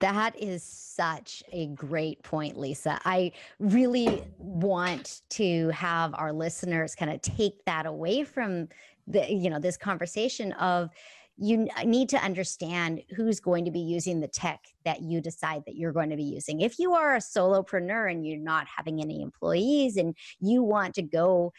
that 0.00 0.36
is 0.36 0.64
such 0.64 1.42
a 1.52 1.68
great 1.68 2.22
point, 2.22 2.58
Lisa. 2.58 3.00
I 3.04 3.32
really 3.60 4.24
want 4.38 5.22
to 5.30 5.68
have 5.70 6.14
our 6.14 6.32
listeners 6.32 6.94
kind 6.94 7.12
of 7.12 7.22
take 7.22 7.64
that 7.66 7.86
away 7.86 8.24
from 8.24 8.68
the, 9.06 9.32
you 9.32 9.50
know, 9.50 9.60
this 9.60 9.76
conversation 9.76 10.52
of 10.54 10.90
you 11.36 11.68
uh, 11.76 11.82
need 11.84 12.08
to 12.10 12.18
understand 12.18 13.02
who's 13.16 13.40
going 13.40 13.64
to 13.64 13.70
be 13.70 13.80
using 13.80 14.20
the 14.20 14.28
tech 14.28 14.60
that 14.84 15.02
you 15.02 15.20
decide 15.20 15.62
that 15.66 15.76
you're 15.76 15.92
going 15.92 16.10
to 16.10 16.16
be 16.16 16.22
using. 16.22 16.60
If 16.60 16.78
you 16.78 16.94
are 16.94 17.16
a 17.16 17.20
solopreneur 17.20 18.10
and 18.10 18.26
you're 18.26 18.38
not 18.38 18.66
having 18.74 19.00
any 19.00 19.22
employees 19.22 19.96
and 19.96 20.14
you 20.40 20.62
want 20.62 20.94
to 20.94 21.02
go 21.02 21.52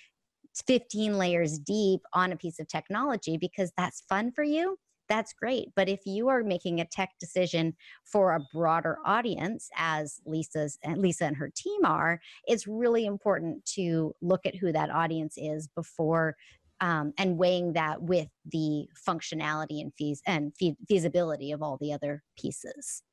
15 0.67 1.17
layers 1.17 1.57
deep 1.57 2.01
on 2.13 2.31
a 2.31 2.37
piece 2.37 2.59
of 2.59 2.67
technology 2.67 3.37
because 3.37 3.71
that's 3.75 4.03
fun 4.07 4.31
for 4.31 4.43
you, 4.43 4.77
that's 5.09 5.33
great. 5.33 5.69
But 5.75 5.89
if 5.89 6.01
you 6.05 6.29
are 6.29 6.43
making 6.43 6.79
a 6.79 6.85
tech 6.85 7.09
decision 7.19 7.75
for 8.05 8.33
a 8.33 8.45
broader 8.53 8.97
audience, 9.05 9.69
as 9.75 10.21
Lisa's 10.25 10.77
and 10.83 10.99
Lisa 10.99 11.25
and 11.25 11.37
her 11.37 11.51
team 11.55 11.85
are, 11.85 12.19
it's 12.47 12.67
really 12.67 13.05
important 13.05 13.65
to 13.73 14.13
look 14.21 14.45
at 14.45 14.55
who 14.55 14.71
that 14.71 14.89
audience 14.89 15.35
is 15.37 15.67
before 15.67 16.35
um, 16.83 17.13
and 17.17 17.37
weighing 17.37 17.73
that 17.73 18.01
with 18.01 18.27
the 18.51 18.85
functionality 19.07 19.79
and 19.79 19.93
fees 19.97 20.21
and 20.27 20.53
fe- 20.59 20.75
feasibility 20.85 21.53
of 21.53 21.63
all 21.63 21.77
the 21.79 21.93
other 21.93 22.21
pieces. 22.37 23.03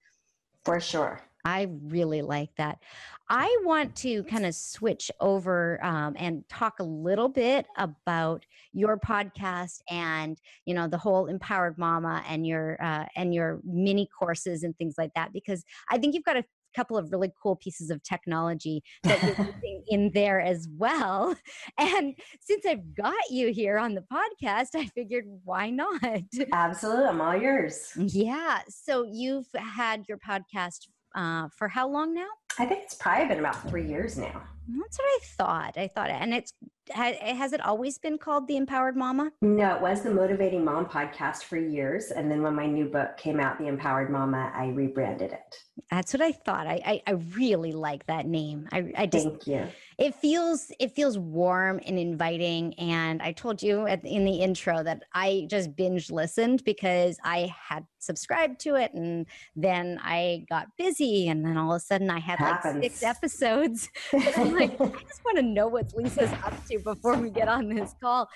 For 0.65 0.81
sure. 0.81 1.21
I 1.45 1.69
really 1.85 2.21
like 2.21 2.51
that. 2.57 2.81
I 3.29 3.57
want 3.63 3.95
to 3.97 4.25
kind 4.25 4.45
of 4.45 4.55
switch 4.55 5.11
over 5.21 5.83
um, 5.85 6.15
and 6.19 6.47
talk 6.49 6.81
a 6.81 6.85
little 6.85 7.29
bit 7.29 7.65
about 7.79 8.45
your 8.73 8.99
podcast 8.99 9.81
and 9.89 10.39
you 10.67 10.75
know 10.75 10.87
the 10.87 10.99
whole 10.99 11.27
empowered 11.27 11.79
mama 11.79 12.23
and 12.29 12.47
your 12.47 12.77
uh, 12.83 13.07
and 13.17 13.33
your 13.33 13.61
mini 13.65 14.07
courses 14.19 14.65
and 14.65 14.77
things 14.77 14.97
like 14.99 15.13
that 15.15 15.33
because 15.33 15.65
I 15.89 15.97
think 15.97 16.15
you've 16.15 16.25
got 16.25 16.37
a 16.37 16.45
couple 16.75 16.97
of 16.97 17.11
really 17.13 17.33
cool 17.43 17.57
pieces 17.57 17.91
of 17.91 18.03
technology 18.03 18.83
that 19.03 19.23
you're 19.23 19.47
using 19.47 19.83
in 19.89 20.11
there 20.15 20.41
as 20.41 20.69
well. 20.77 21.35
And 21.79 22.15
since 22.41 22.67
I've 22.67 22.95
got 22.95 23.15
you 23.31 23.53
here 23.53 23.79
on 23.79 23.95
the 23.95 24.05
podcast, 24.13 24.69
I 24.75 24.87
figured 24.87 25.25
why 25.45 25.71
not? 25.71 26.03
Absolutely, 26.53 27.05
I'm 27.07 27.21
all 27.21 27.37
yours. 27.37 27.93
Yeah. 27.97 28.61
So 28.69 29.05
you've 29.11 29.49
had 29.55 30.05
your 30.09 30.19
podcast 30.19 30.89
uh, 31.15 31.49
for 31.57 31.69
how 31.69 31.89
long 31.89 32.15
now? 32.15 32.29
I 32.59 32.67
think 32.67 32.83
it's 32.83 32.95
probably 32.95 33.27
been 33.27 33.39
about 33.39 33.69
three 33.69 33.87
years 33.87 34.19
now. 34.19 34.43
That's 34.69 34.99
what 34.99 35.07
I 35.07 35.19
thought. 35.37 35.79
I 35.79 35.89
thought, 35.89 36.11
and 36.11 36.35
it's 36.35 36.53
has 36.93 37.53
it 37.53 37.65
always 37.65 37.99
been 37.99 38.19
called 38.19 38.49
the 38.49 38.57
Empowered 38.57 38.97
Mama? 38.97 39.33
No, 39.43 39.75
it 39.77 39.81
was 39.81 40.03
the 40.03 40.11
Motivating 40.11 40.65
Mom 40.65 40.87
podcast 40.87 41.45
for 41.45 41.57
years, 41.57 42.11
and 42.11 42.31
then 42.31 42.43
when 42.43 42.55
my 42.55 42.67
new 42.67 42.87
book 42.87 43.17
came 43.17 43.41
out, 43.41 43.59
The 43.59 43.67
Empowered 43.67 44.11
Mama, 44.11 44.53
I 44.55 44.69
rebranded 44.69 45.33
it. 45.33 45.57
That's 45.91 46.13
what 46.13 46.21
I 46.21 46.33
thought. 46.33 46.67
I 46.67 46.81
I, 46.85 47.03
I 47.07 47.11
really 47.37 47.73
like 47.73 48.07
that 48.07 48.27
name. 48.27 48.69
I 48.73 48.93
I 48.97 49.07
just 49.07 49.27
thank 49.27 49.47
you. 49.47 49.67
It 49.99 50.15
feels 50.15 50.71
it 50.79 50.93
feels 50.93 51.19
warm 51.19 51.81
and 51.87 51.99
inviting. 51.99 52.75
And 52.75 53.21
I 53.23 53.33
told 53.33 53.63
you 53.63 53.87
at, 53.87 54.05
in 54.05 54.25
the 54.25 54.37
intro 54.37 54.83
that 54.83 55.03
I 55.15 55.47
just 55.51 55.75
binge 55.77 56.11
listened 56.11 56.65
because 56.65 57.19
I 57.25 57.53
had 57.69 57.85
subscribed 57.99 58.61
to 58.61 58.77
it, 58.77 58.93
and 58.95 59.27
then 59.57 59.99
I 60.03 60.45
got 60.49 60.69
busy, 60.77 61.29
and 61.29 61.45
then 61.45 61.57
all 61.57 61.73
of 61.73 61.77
a 61.77 61.81
sudden 61.81 62.11
I 62.11 62.19
had 62.19 62.39
Happens. 62.39 62.83
like 62.83 62.85
six 62.85 63.03
episodes. 63.03 63.89
I'm 64.37 64.55
like, 64.55 64.81
I 64.81 64.87
just 64.87 65.25
want 65.25 65.37
to 65.37 65.43
know 65.43 65.69
what 65.69 65.93
Lisa's 65.95 66.33
up 66.45 66.55
to 66.69 66.79
before 66.85 67.17
we 67.17 67.31
get 67.31 67.49
on 67.49 67.69
this 67.69 67.95
call. 68.03 68.29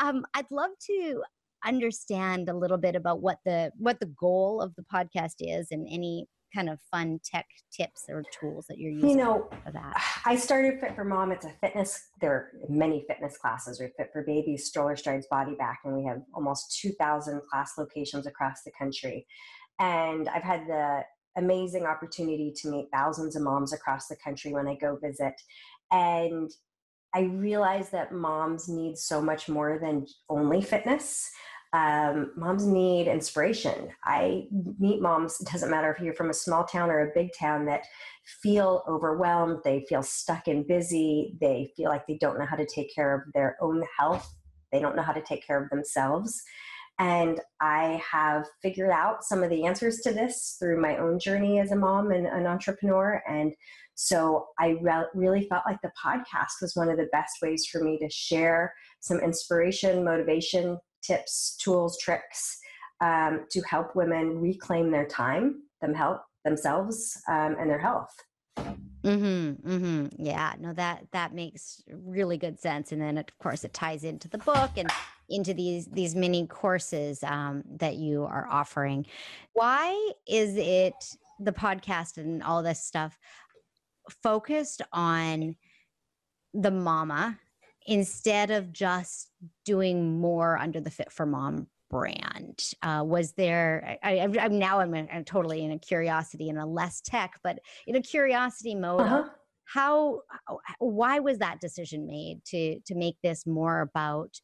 Um, 0.00 0.24
I'd 0.34 0.50
love 0.50 0.70
to 0.86 1.22
understand 1.64 2.48
a 2.48 2.56
little 2.56 2.78
bit 2.78 2.96
about 2.96 3.20
what 3.20 3.38
the 3.44 3.70
what 3.76 4.00
the 4.00 4.06
goal 4.18 4.60
of 4.60 4.74
the 4.76 4.84
podcast 4.92 5.34
is 5.40 5.68
and 5.70 5.86
any 5.90 6.26
kind 6.54 6.68
of 6.68 6.78
fun 6.90 7.20
tech 7.24 7.46
tips 7.70 8.06
or 8.08 8.24
tools 8.38 8.66
that 8.68 8.76
you're 8.76 8.90
using 8.90 9.10
you 9.10 9.16
know 9.16 9.48
for 9.64 9.70
that. 9.70 9.94
I 10.24 10.36
started 10.36 10.80
fit 10.80 10.94
for 10.96 11.04
mom. 11.04 11.32
It's 11.32 11.44
a 11.44 11.52
fitness 11.60 12.08
there 12.20 12.32
are 12.32 12.50
many 12.68 13.04
fitness 13.06 13.36
classes. 13.36 13.80
We 13.80 13.88
fit 13.96 14.10
for 14.12 14.24
babies 14.24 14.66
stroller 14.66 14.96
strides 14.96 15.26
body 15.30 15.54
back 15.54 15.80
and 15.84 15.94
we 15.94 16.04
have 16.04 16.22
almost 16.34 16.78
2000 16.80 17.42
class 17.50 17.72
locations 17.78 18.26
across 18.26 18.62
the 18.64 18.72
country. 18.78 19.26
And 19.78 20.28
i've 20.28 20.42
had 20.42 20.66
the 20.66 21.02
amazing 21.36 21.84
opportunity 21.84 22.52
to 22.56 22.68
meet 22.68 22.88
thousands 22.92 23.36
of 23.36 23.42
moms 23.42 23.72
across 23.72 24.08
the 24.08 24.16
country 24.22 24.52
when 24.52 24.66
i 24.66 24.74
go 24.74 24.98
visit. 25.02 25.34
And 25.92 26.50
I 27.14 27.22
realize 27.22 27.90
that 27.90 28.12
moms 28.12 28.68
need 28.68 28.96
so 28.96 29.20
much 29.20 29.48
more 29.48 29.78
than 29.80 30.06
only 30.28 30.62
fitness. 30.62 31.30
Um, 31.72 32.32
moms 32.36 32.66
need 32.66 33.06
inspiration. 33.06 33.90
I 34.04 34.48
meet 34.78 35.00
moms, 35.00 35.40
it 35.40 35.48
doesn't 35.48 35.70
matter 35.70 35.92
if 35.92 36.02
you're 36.02 36.14
from 36.14 36.30
a 36.30 36.34
small 36.34 36.64
town 36.64 36.90
or 36.90 37.00
a 37.00 37.14
big 37.14 37.30
town, 37.38 37.64
that 37.66 37.84
feel 38.42 38.82
overwhelmed, 38.88 39.58
they 39.64 39.84
feel 39.88 40.02
stuck 40.02 40.48
and 40.48 40.66
busy, 40.66 41.36
they 41.40 41.72
feel 41.76 41.88
like 41.88 42.06
they 42.06 42.18
don't 42.18 42.38
know 42.38 42.46
how 42.46 42.56
to 42.56 42.66
take 42.66 42.92
care 42.92 43.14
of 43.14 43.32
their 43.34 43.56
own 43.60 43.84
health, 43.96 44.34
they 44.72 44.80
don't 44.80 44.96
know 44.96 45.02
how 45.02 45.12
to 45.12 45.22
take 45.22 45.46
care 45.46 45.62
of 45.62 45.70
themselves. 45.70 46.42
And 46.98 47.40
I 47.62 48.02
have 48.10 48.46
figured 48.60 48.90
out 48.90 49.24
some 49.24 49.42
of 49.42 49.48
the 49.48 49.64
answers 49.64 50.00
to 50.00 50.12
this 50.12 50.56
through 50.58 50.82
my 50.82 50.98
own 50.98 51.18
journey 51.18 51.58
as 51.58 51.72
a 51.72 51.76
mom 51.76 52.10
and 52.10 52.26
an 52.26 52.46
entrepreneur. 52.46 53.22
And 53.26 53.54
so 54.02 54.46
I 54.58 54.78
re- 54.80 55.04
really 55.12 55.46
felt 55.46 55.64
like 55.66 55.82
the 55.82 55.92
podcast 56.02 56.62
was 56.62 56.74
one 56.74 56.88
of 56.88 56.96
the 56.96 57.10
best 57.12 57.34
ways 57.42 57.66
for 57.66 57.84
me 57.84 57.98
to 57.98 58.08
share 58.08 58.72
some 59.00 59.18
inspiration, 59.20 60.02
motivation, 60.02 60.78
tips, 61.02 61.54
tools, 61.62 61.98
tricks 61.98 62.58
um, 63.02 63.44
to 63.50 63.60
help 63.68 63.94
women 63.94 64.40
reclaim 64.40 64.90
their 64.90 65.04
time, 65.04 65.64
them 65.82 65.92
help 65.92 66.22
themselves, 66.46 67.20
um, 67.28 67.56
and 67.60 67.68
their 67.68 67.78
health. 67.78 68.14
Mm-hmm, 68.56 69.70
mm-hmm. 69.70 70.06
Yeah, 70.16 70.54
no, 70.58 70.72
that 70.72 71.06
that 71.12 71.34
makes 71.34 71.82
really 71.92 72.38
good 72.38 72.58
sense. 72.58 72.92
And 72.92 73.02
then 73.02 73.18
of 73.18 73.26
course 73.38 73.64
it 73.64 73.74
ties 73.74 74.02
into 74.02 74.28
the 74.28 74.38
book 74.38 74.70
and 74.76 74.90
into 75.28 75.52
these 75.52 75.86
these 75.86 76.14
mini 76.14 76.46
courses 76.46 77.22
um, 77.22 77.64
that 77.76 77.96
you 77.96 78.24
are 78.24 78.48
offering. 78.50 79.04
Why 79.52 80.12
is 80.26 80.56
it 80.56 80.94
the 81.38 81.52
podcast 81.52 82.18
and 82.18 82.42
all 82.42 82.62
this 82.62 82.82
stuff 82.82 83.18
focused 84.10 84.82
on 84.92 85.56
the 86.52 86.70
mama 86.70 87.38
instead 87.86 88.50
of 88.50 88.72
just 88.72 89.30
doing 89.64 90.20
more 90.20 90.58
under 90.58 90.80
the 90.80 90.90
Fit 90.90 91.12
for 91.12 91.26
Mom 91.26 91.66
brand? 91.88 92.62
Uh, 92.82 93.02
was 93.04 93.32
there? 93.32 93.98
I, 94.02 94.12
am 94.14 94.58
now 94.58 94.80
I'm, 94.80 94.94
a, 94.94 95.06
I'm, 95.12 95.24
totally 95.24 95.64
in 95.64 95.72
a 95.72 95.78
curiosity 95.78 96.48
and 96.48 96.58
a 96.58 96.66
less 96.66 97.00
tech, 97.00 97.38
but 97.42 97.58
in 97.86 97.96
a 97.96 98.02
curiosity 98.02 98.74
mode. 98.74 99.00
Uh-huh. 99.00 99.24
How? 99.64 100.22
Why 100.80 101.20
was 101.20 101.38
that 101.38 101.60
decision 101.60 102.06
made 102.06 102.44
to 102.46 102.80
to 102.86 102.94
make 102.96 103.16
this 103.22 103.46
more 103.46 103.80
about 103.82 104.40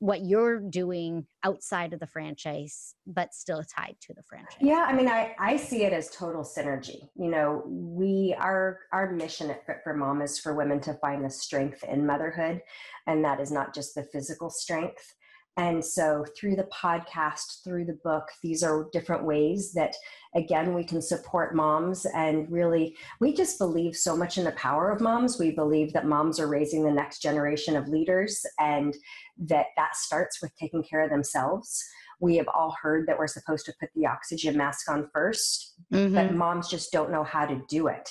what 0.00 0.22
you're 0.22 0.58
doing 0.58 1.26
outside 1.44 1.92
of 1.92 2.00
the 2.00 2.06
franchise 2.06 2.94
but 3.06 3.34
still 3.34 3.62
tied 3.62 3.96
to 4.00 4.14
the 4.14 4.22
franchise. 4.22 4.56
Yeah 4.60 4.86
i 4.88 4.94
mean 4.94 5.08
i 5.08 5.34
i 5.38 5.56
see 5.56 5.84
it 5.84 5.92
as 5.92 6.10
total 6.10 6.42
synergy. 6.42 7.08
You 7.14 7.30
know 7.30 7.62
we 7.66 8.34
our 8.38 8.80
our 8.92 9.12
mission 9.12 9.50
at 9.50 9.64
fit 9.66 9.76
for 9.84 9.94
mom 9.94 10.22
is 10.22 10.38
for 10.38 10.54
women 10.54 10.80
to 10.80 10.94
find 10.94 11.24
the 11.24 11.30
strength 11.30 11.84
in 11.84 12.06
motherhood 12.06 12.62
and 13.06 13.24
that 13.24 13.40
is 13.40 13.52
not 13.52 13.74
just 13.74 13.94
the 13.94 14.02
physical 14.04 14.50
strength 14.50 15.14
and 15.60 15.84
so, 15.84 16.24
through 16.34 16.56
the 16.56 16.68
podcast, 16.72 17.62
through 17.62 17.84
the 17.84 17.98
book, 18.02 18.24
these 18.42 18.62
are 18.62 18.88
different 18.94 19.24
ways 19.24 19.74
that, 19.74 19.94
again, 20.34 20.72
we 20.72 20.82
can 20.82 21.02
support 21.02 21.54
moms. 21.54 22.06
And 22.06 22.50
really, 22.50 22.96
we 23.20 23.34
just 23.34 23.58
believe 23.58 23.94
so 23.94 24.16
much 24.16 24.38
in 24.38 24.44
the 24.44 24.52
power 24.52 24.90
of 24.90 25.02
moms. 25.02 25.38
We 25.38 25.50
believe 25.50 25.92
that 25.92 26.06
moms 26.06 26.40
are 26.40 26.46
raising 26.46 26.82
the 26.82 26.90
next 26.90 27.20
generation 27.20 27.76
of 27.76 27.88
leaders 27.88 28.40
and 28.58 28.96
that 29.36 29.66
that 29.76 29.96
starts 29.96 30.40
with 30.40 30.56
taking 30.56 30.82
care 30.82 31.02
of 31.02 31.10
themselves. 31.10 31.84
We 32.20 32.36
have 32.36 32.48
all 32.48 32.74
heard 32.80 33.06
that 33.06 33.18
we're 33.18 33.26
supposed 33.26 33.66
to 33.66 33.74
put 33.78 33.90
the 33.94 34.06
oxygen 34.06 34.56
mask 34.56 34.90
on 34.90 35.10
1st 35.14 35.64
mm-hmm. 35.92 36.14
but 36.14 36.34
moms 36.34 36.70
just 36.70 36.90
don't 36.90 37.12
know 37.12 37.24
how 37.24 37.44
to 37.44 37.60
do 37.68 37.88
it. 37.88 38.10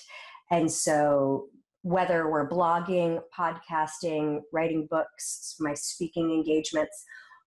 And 0.51 0.71
so, 0.71 1.47
whether 1.81 2.29
we're 2.29 2.49
blogging, 2.49 3.21
podcasting, 3.35 4.41
writing 4.51 4.87
books, 4.91 5.55
my 5.59 5.73
speaking 5.73 6.29
engagements, 6.31 7.05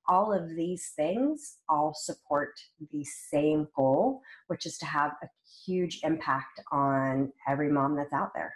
all 0.09 0.33
of 0.33 0.49
these 0.57 0.93
things 0.97 1.59
all 1.69 1.95
support 1.95 2.51
the 2.91 3.05
same 3.05 3.69
goal, 3.77 4.21
which 4.49 4.67
is 4.67 4.79
to 4.79 4.87
have 4.87 5.13
a 5.23 5.27
huge 5.65 6.01
impact 6.03 6.61
on 6.71 7.33
every 7.49 7.71
mom 7.71 7.97
that's 7.97 8.13
out 8.13 8.31
there. 8.35 8.55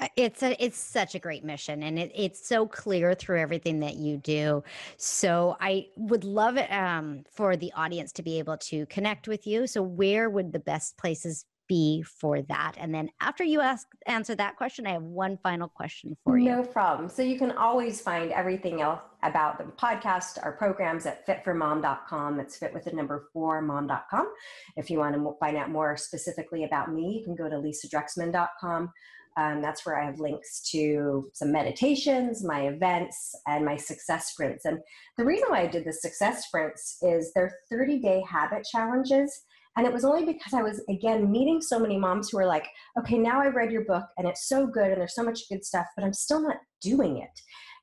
Uh, 0.00 0.06
it's 0.16 0.44
a 0.44 0.64
it's 0.64 0.78
such 0.78 1.16
a 1.16 1.18
great 1.18 1.42
mission 1.42 1.82
and 1.82 1.98
it, 1.98 2.12
it's 2.14 2.48
so 2.48 2.68
clear 2.68 3.16
through 3.16 3.40
everything 3.40 3.80
that 3.80 3.96
you 3.96 4.16
do 4.16 4.62
so 4.96 5.56
i 5.60 5.84
would 5.96 6.22
love 6.22 6.56
um, 6.70 7.24
for 7.32 7.56
the 7.56 7.72
audience 7.72 8.12
to 8.12 8.22
be 8.22 8.38
able 8.38 8.56
to 8.56 8.86
connect 8.86 9.26
with 9.26 9.44
you 9.44 9.66
so 9.66 9.82
where 9.82 10.30
would 10.30 10.52
the 10.52 10.60
best 10.60 10.96
places 10.98 11.46
be 11.68 12.02
for 12.02 12.42
that? 12.42 12.72
And 12.78 12.92
then 12.92 13.10
after 13.20 13.44
you 13.44 13.60
ask 13.60 13.86
answer 14.06 14.34
that 14.34 14.56
question, 14.56 14.86
I 14.86 14.92
have 14.92 15.02
one 15.02 15.38
final 15.42 15.68
question 15.68 16.16
for 16.24 16.38
you. 16.38 16.46
No 16.46 16.62
problem. 16.64 17.08
So 17.08 17.22
you 17.22 17.38
can 17.38 17.52
always 17.52 18.00
find 18.00 18.32
everything 18.32 18.80
else 18.80 19.00
about 19.22 19.58
the 19.58 19.64
podcast, 19.64 20.44
our 20.44 20.52
programs 20.52 21.06
at 21.06 21.26
fitformom.com. 21.26 22.40
It's 22.40 22.56
fit 22.56 22.72
with 22.72 22.84
the 22.84 22.92
number 22.92 23.28
four 23.32 23.60
mom.com. 23.60 24.32
If 24.76 24.90
you 24.90 24.98
want 24.98 25.14
to 25.14 25.34
find 25.40 25.56
out 25.56 25.70
more 25.70 25.96
specifically 25.96 26.64
about 26.64 26.92
me, 26.92 27.18
you 27.18 27.24
can 27.24 27.34
go 27.34 27.48
to 27.48 27.56
lisadruxman.com. 27.56 28.92
Um, 29.36 29.62
that's 29.62 29.86
where 29.86 30.00
I 30.00 30.04
have 30.04 30.18
links 30.18 30.68
to 30.72 31.30
some 31.32 31.52
meditations, 31.52 32.44
my 32.44 32.68
events, 32.68 33.34
and 33.46 33.64
my 33.64 33.76
success 33.76 34.32
sprints. 34.32 34.64
And 34.64 34.80
the 35.16 35.24
reason 35.24 35.48
why 35.48 35.60
I 35.60 35.66
did 35.68 35.84
the 35.84 35.92
success 35.92 36.46
sprints 36.46 36.98
is 37.02 37.32
they're 37.34 37.54
30 37.70 38.00
day 38.00 38.24
habit 38.28 38.64
challenges 38.64 39.44
and 39.78 39.86
it 39.86 39.92
was 39.92 40.04
only 40.04 40.24
because 40.24 40.54
I 40.54 40.62
was, 40.62 40.82
again, 40.88 41.30
meeting 41.30 41.62
so 41.62 41.78
many 41.78 41.96
moms 41.96 42.30
who 42.30 42.38
were 42.38 42.46
like, 42.46 42.66
okay, 42.98 43.16
now 43.16 43.40
I've 43.40 43.54
read 43.54 43.70
your 43.70 43.84
book 43.84 44.04
and 44.18 44.26
it's 44.26 44.48
so 44.48 44.66
good 44.66 44.90
and 44.90 45.00
there's 45.00 45.14
so 45.14 45.22
much 45.22 45.48
good 45.48 45.64
stuff, 45.64 45.86
but 45.94 46.04
I'm 46.04 46.12
still 46.12 46.42
not 46.42 46.56
doing 46.82 47.18
it. 47.18 47.30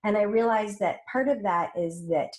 And 0.06 0.16
I 0.16 0.22
realized 0.22 0.80
that 0.80 1.06
part 1.12 1.28
of 1.28 1.42
that 1.42 1.72
is 1.76 2.08
that 2.10 2.38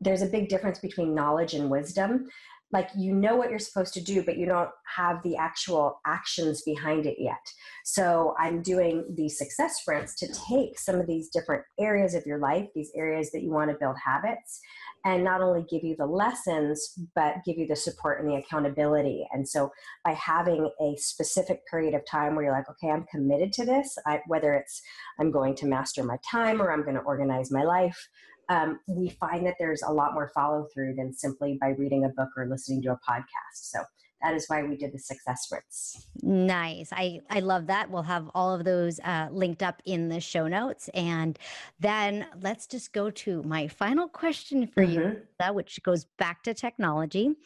there's 0.00 0.22
a 0.22 0.26
big 0.26 0.48
difference 0.48 0.78
between 0.78 1.14
knowledge 1.14 1.52
and 1.54 1.68
wisdom. 1.68 2.28
Like 2.72 2.88
you 2.96 3.14
know 3.14 3.36
what 3.36 3.50
you're 3.50 3.58
supposed 3.58 3.94
to 3.94 4.00
do 4.00 4.22
but 4.22 4.36
you 4.36 4.46
don't 4.46 4.70
have 4.96 5.22
the 5.22 5.36
actual 5.36 6.00
actions 6.06 6.62
behind 6.62 7.06
it 7.06 7.16
yet. 7.18 7.52
So 7.84 8.34
i'm 8.38 8.62
doing 8.62 9.04
these 9.16 9.38
success 9.38 9.80
sprints 9.80 10.14
to 10.16 10.28
take 10.48 10.78
some 10.78 10.96
of 10.96 11.06
these 11.06 11.28
different 11.28 11.64
areas 11.78 12.14
of 12.14 12.26
your 12.26 12.38
life 12.38 12.68
these 12.74 12.92
areas 12.96 13.30
that 13.32 13.42
you 13.42 13.50
want 13.50 13.70
to 13.70 13.76
build 13.78 13.96
habits 14.04 14.60
and 15.04 15.22
not 15.22 15.40
only 15.40 15.64
give 15.70 15.84
you 15.84 15.94
the 15.96 16.06
lessons 16.06 16.98
but 17.14 17.36
give 17.44 17.56
you 17.58 17.66
the 17.66 17.76
support 17.76 18.20
and 18.20 18.28
the 18.28 18.36
accountability. 18.36 19.26
And 19.32 19.48
so 19.48 19.70
by 20.04 20.12
having 20.12 20.68
a 20.80 20.96
specific 20.96 21.66
period 21.66 21.94
of 21.94 22.04
time 22.04 22.34
where 22.34 22.44
you're 22.44 22.52
like 22.52 22.68
okay 22.70 22.90
i'm 22.90 23.04
committed 23.10 23.52
to 23.54 23.64
this 23.64 23.96
I, 24.06 24.20
whether 24.26 24.54
it's 24.54 24.82
i'm 25.18 25.30
going 25.30 25.54
to 25.56 25.66
master 25.66 26.02
my 26.02 26.18
time 26.28 26.60
or 26.60 26.72
i'm 26.72 26.82
going 26.82 26.96
to 26.96 27.02
organize 27.02 27.50
my 27.50 27.62
life 27.62 28.08
um, 28.48 28.80
we 28.86 29.10
find 29.10 29.46
that 29.46 29.54
there's 29.58 29.82
a 29.82 29.92
lot 29.92 30.14
more 30.14 30.30
follow 30.34 30.66
through 30.72 30.94
than 30.94 31.12
simply 31.12 31.58
by 31.60 31.70
reading 31.70 32.04
a 32.04 32.08
book 32.10 32.30
or 32.36 32.46
listening 32.46 32.82
to 32.82 32.92
a 32.92 33.00
podcast. 33.08 33.24
So 33.54 33.80
that 34.22 34.34
is 34.34 34.46
why 34.48 34.62
we 34.62 34.76
did 34.76 34.92
the 34.92 34.98
success 34.98 35.42
sprints. 35.42 36.08
Nice. 36.22 36.88
I, 36.92 37.20
I 37.28 37.40
love 37.40 37.66
that. 37.66 37.90
We'll 37.90 38.02
have 38.02 38.30
all 38.34 38.54
of 38.54 38.64
those 38.64 38.98
uh, 39.04 39.28
linked 39.30 39.62
up 39.62 39.82
in 39.84 40.08
the 40.08 40.20
show 40.20 40.48
notes. 40.48 40.88
And 40.94 41.38
then 41.78 42.26
let's 42.40 42.66
just 42.66 42.92
go 42.92 43.10
to 43.10 43.42
my 43.42 43.68
final 43.68 44.08
question 44.08 44.66
for 44.66 44.82
mm-hmm. 44.84 45.46
you, 45.46 45.52
which 45.52 45.82
goes 45.82 46.06
back 46.18 46.42
to 46.44 46.54
technology 46.54 47.36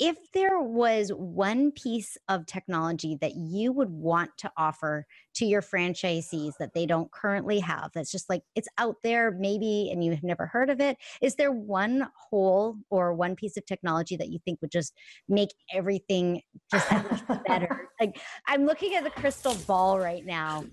if 0.00 0.16
there 0.32 0.58
was 0.58 1.10
one 1.10 1.70
piece 1.70 2.16
of 2.28 2.46
technology 2.46 3.18
that 3.20 3.36
you 3.36 3.70
would 3.70 3.90
want 3.90 4.30
to 4.38 4.50
offer 4.56 5.06
to 5.34 5.44
your 5.44 5.60
franchisees 5.60 6.54
that 6.58 6.72
they 6.72 6.86
don't 6.86 7.12
currently 7.12 7.60
have 7.60 7.90
that's 7.94 8.10
just 8.10 8.28
like 8.28 8.42
it's 8.56 8.68
out 8.78 8.96
there 9.04 9.30
maybe 9.30 9.90
and 9.92 10.02
you've 10.02 10.22
never 10.22 10.46
heard 10.46 10.70
of 10.70 10.80
it 10.80 10.96
is 11.20 11.36
there 11.36 11.52
one 11.52 12.08
hole 12.16 12.76
or 12.88 13.12
one 13.12 13.36
piece 13.36 13.56
of 13.56 13.66
technology 13.66 14.16
that 14.16 14.28
you 14.28 14.38
think 14.44 14.60
would 14.62 14.72
just 14.72 14.94
make 15.28 15.50
everything 15.72 16.40
just 16.72 16.88
better? 17.46 17.90
Like 18.00 18.18
i'm 18.46 18.64
looking 18.64 18.94
at 18.94 19.04
the 19.04 19.10
crystal 19.10 19.54
ball 19.66 19.98
right 19.98 20.24
now 20.24 20.64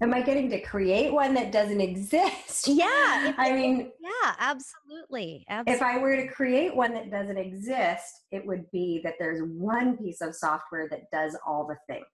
am 0.00 0.14
I 0.14 0.22
getting 0.22 0.48
to 0.50 0.60
create 0.60 1.12
one 1.12 1.34
that 1.34 1.52
doesn't 1.52 1.80
exist? 1.90 2.68
Yeah. 2.68 3.34
I 3.36 3.52
mean, 3.52 3.90
yeah, 4.00 4.34
absolutely. 4.38 5.44
absolutely. 5.48 5.74
If 5.74 5.82
I 5.82 5.98
were 5.98 6.16
to 6.16 6.28
create 6.28 6.74
one 6.74 6.94
that 6.94 7.10
doesn't 7.10 7.36
exist, 7.36 8.22
it 8.32 8.46
would 8.46 8.70
be 8.70 9.00
that 9.04 9.14
there's 9.18 9.42
one 9.42 9.96
piece 9.96 10.20
of 10.20 10.34
software 10.34 10.88
that 10.90 11.10
does 11.12 11.36
all 11.46 11.66
the 11.66 11.76
things. 11.86 12.06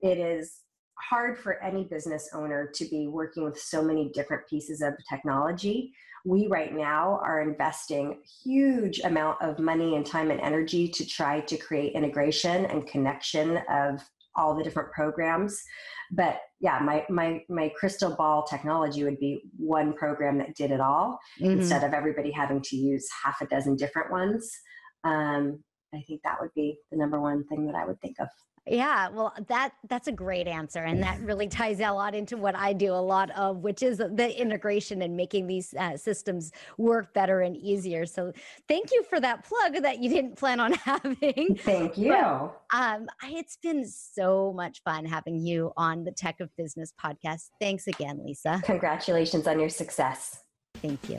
It 0.00 0.18
is 0.18 0.60
hard 0.98 1.38
for 1.38 1.62
any 1.62 1.84
business 1.84 2.30
owner 2.32 2.70
to 2.74 2.84
be 2.86 3.08
working 3.08 3.44
with 3.44 3.58
so 3.58 3.82
many 3.82 4.10
different 4.10 4.46
pieces 4.48 4.80
of 4.80 4.94
technology. 5.08 5.92
We 6.24 6.46
right 6.46 6.74
now 6.74 7.20
are 7.22 7.42
investing 7.42 8.22
huge 8.42 9.00
amount 9.00 9.42
of 9.42 9.58
money 9.58 9.96
and 9.96 10.06
time 10.06 10.30
and 10.30 10.40
energy 10.40 10.88
to 10.88 11.04
try 11.04 11.40
to 11.40 11.56
create 11.56 11.94
integration 11.94 12.64
and 12.66 12.86
connection 12.86 13.58
of 13.68 14.02
all 14.36 14.54
the 14.54 14.64
different 14.64 14.92
programs. 14.92 15.60
But 16.10 16.40
yeah 16.60 16.78
my 16.80 17.04
my 17.08 17.42
my 17.48 17.70
crystal 17.78 18.14
ball 18.16 18.44
technology 18.44 19.04
would 19.04 19.18
be 19.18 19.42
one 19.56 19.92
program 19.92 20.38
that 20.38 20.54
did 20.54 20.70
it 20.70 20.80
all 20.80 21.18
mm-hmm. 21.40 21.58
instead 21.58 21.84
of 21.84 21.92
everybody 21.92 22.30
having 22.30 22.62
to 22.62 22.76
use 22.76 23.06
half 23.24 23.40
a 23.40 23.46
dozen 23.46 23.76
different 23.76 24.10
ones. 24.10 24.50
Um, 25.04 25.62
i 25.94 26.02
think 26.08 26.20
that 26.24 26.38
would 26.40 26.50
be 26.54 26.76
the 26.90 26.98
number 26.98 27.20
one 27.20 27.44
thing 27.46 27.66
that 27.66 27.74
i 27.74 27.84
would 27.86 28.00
think 28.00 28.16
of 28.18 28.28
yeah, 28.66 29.08
well, 29.10 29.34
that 29.48 29.72
that's 29.88 30.08
a 30.08 30.12
great 30.12 30.46
answer, 30.46 30.80
and 30.80 31.02
that 31.02 31.20
really 31.22 31.48
ties 31.48 31.80
a 31.80 31.90
lot 31.90 32.14
into 32.14 32.36
what 32.36 32.56
I 32.56 32.72
do 32.72 32.92
a 32.92 32.94
lot 32.94 33.30
of, 33.32 33.58
which 33.58 33.82
is 33.82 33.98
the 33.98 34.40
integration 34.40 35.02
and 35.02 35.16
making 35.16 35.46
these 35.46 35.74
uh, 35.74 35.96
systems 35.96 36.52
work 36.78 37.12
better 37.12 37.40
and 37.40 37.56
easier. 37.56 38.06
So, 38.06 38.32
thank 38.66 38.90
you 38.92 39.02
for 39.04 39.20
that 39.20 39.44
plug 39.44 39.82
that 39.82 39.98
you 39.98 40.08
didn't 40.08 40.36
plan 40.36 40.60
on 40.60 40.72
having. 40.84 41.56
Thank 41.58 41.98
you. 41.98 42.12
But, 42.12 42.60
um, 42.72 43.06
it's 43.24 43.56
been 43.56 43.86
so 43.86 44.52
much 44.54 44.82
fun 44.82 45.04
having 45.04 45.38
you 45.38 45.72
on 45.76 46.04
the 46.04 46.12
Tech 46.12 46.40
of 46.40 46.54
Business 46.56 46.92
podcast. 47.02 47.50
Thanks 47.60 47.86
again, 47.86 48.20
Lisa. 48.24 48.60
Congratulations 48.64 49.46
on 49.46 49.60
your 49.60 49.68
success. 49.68 50.40
Thank 50.80 51.08
you. 51.08 51.18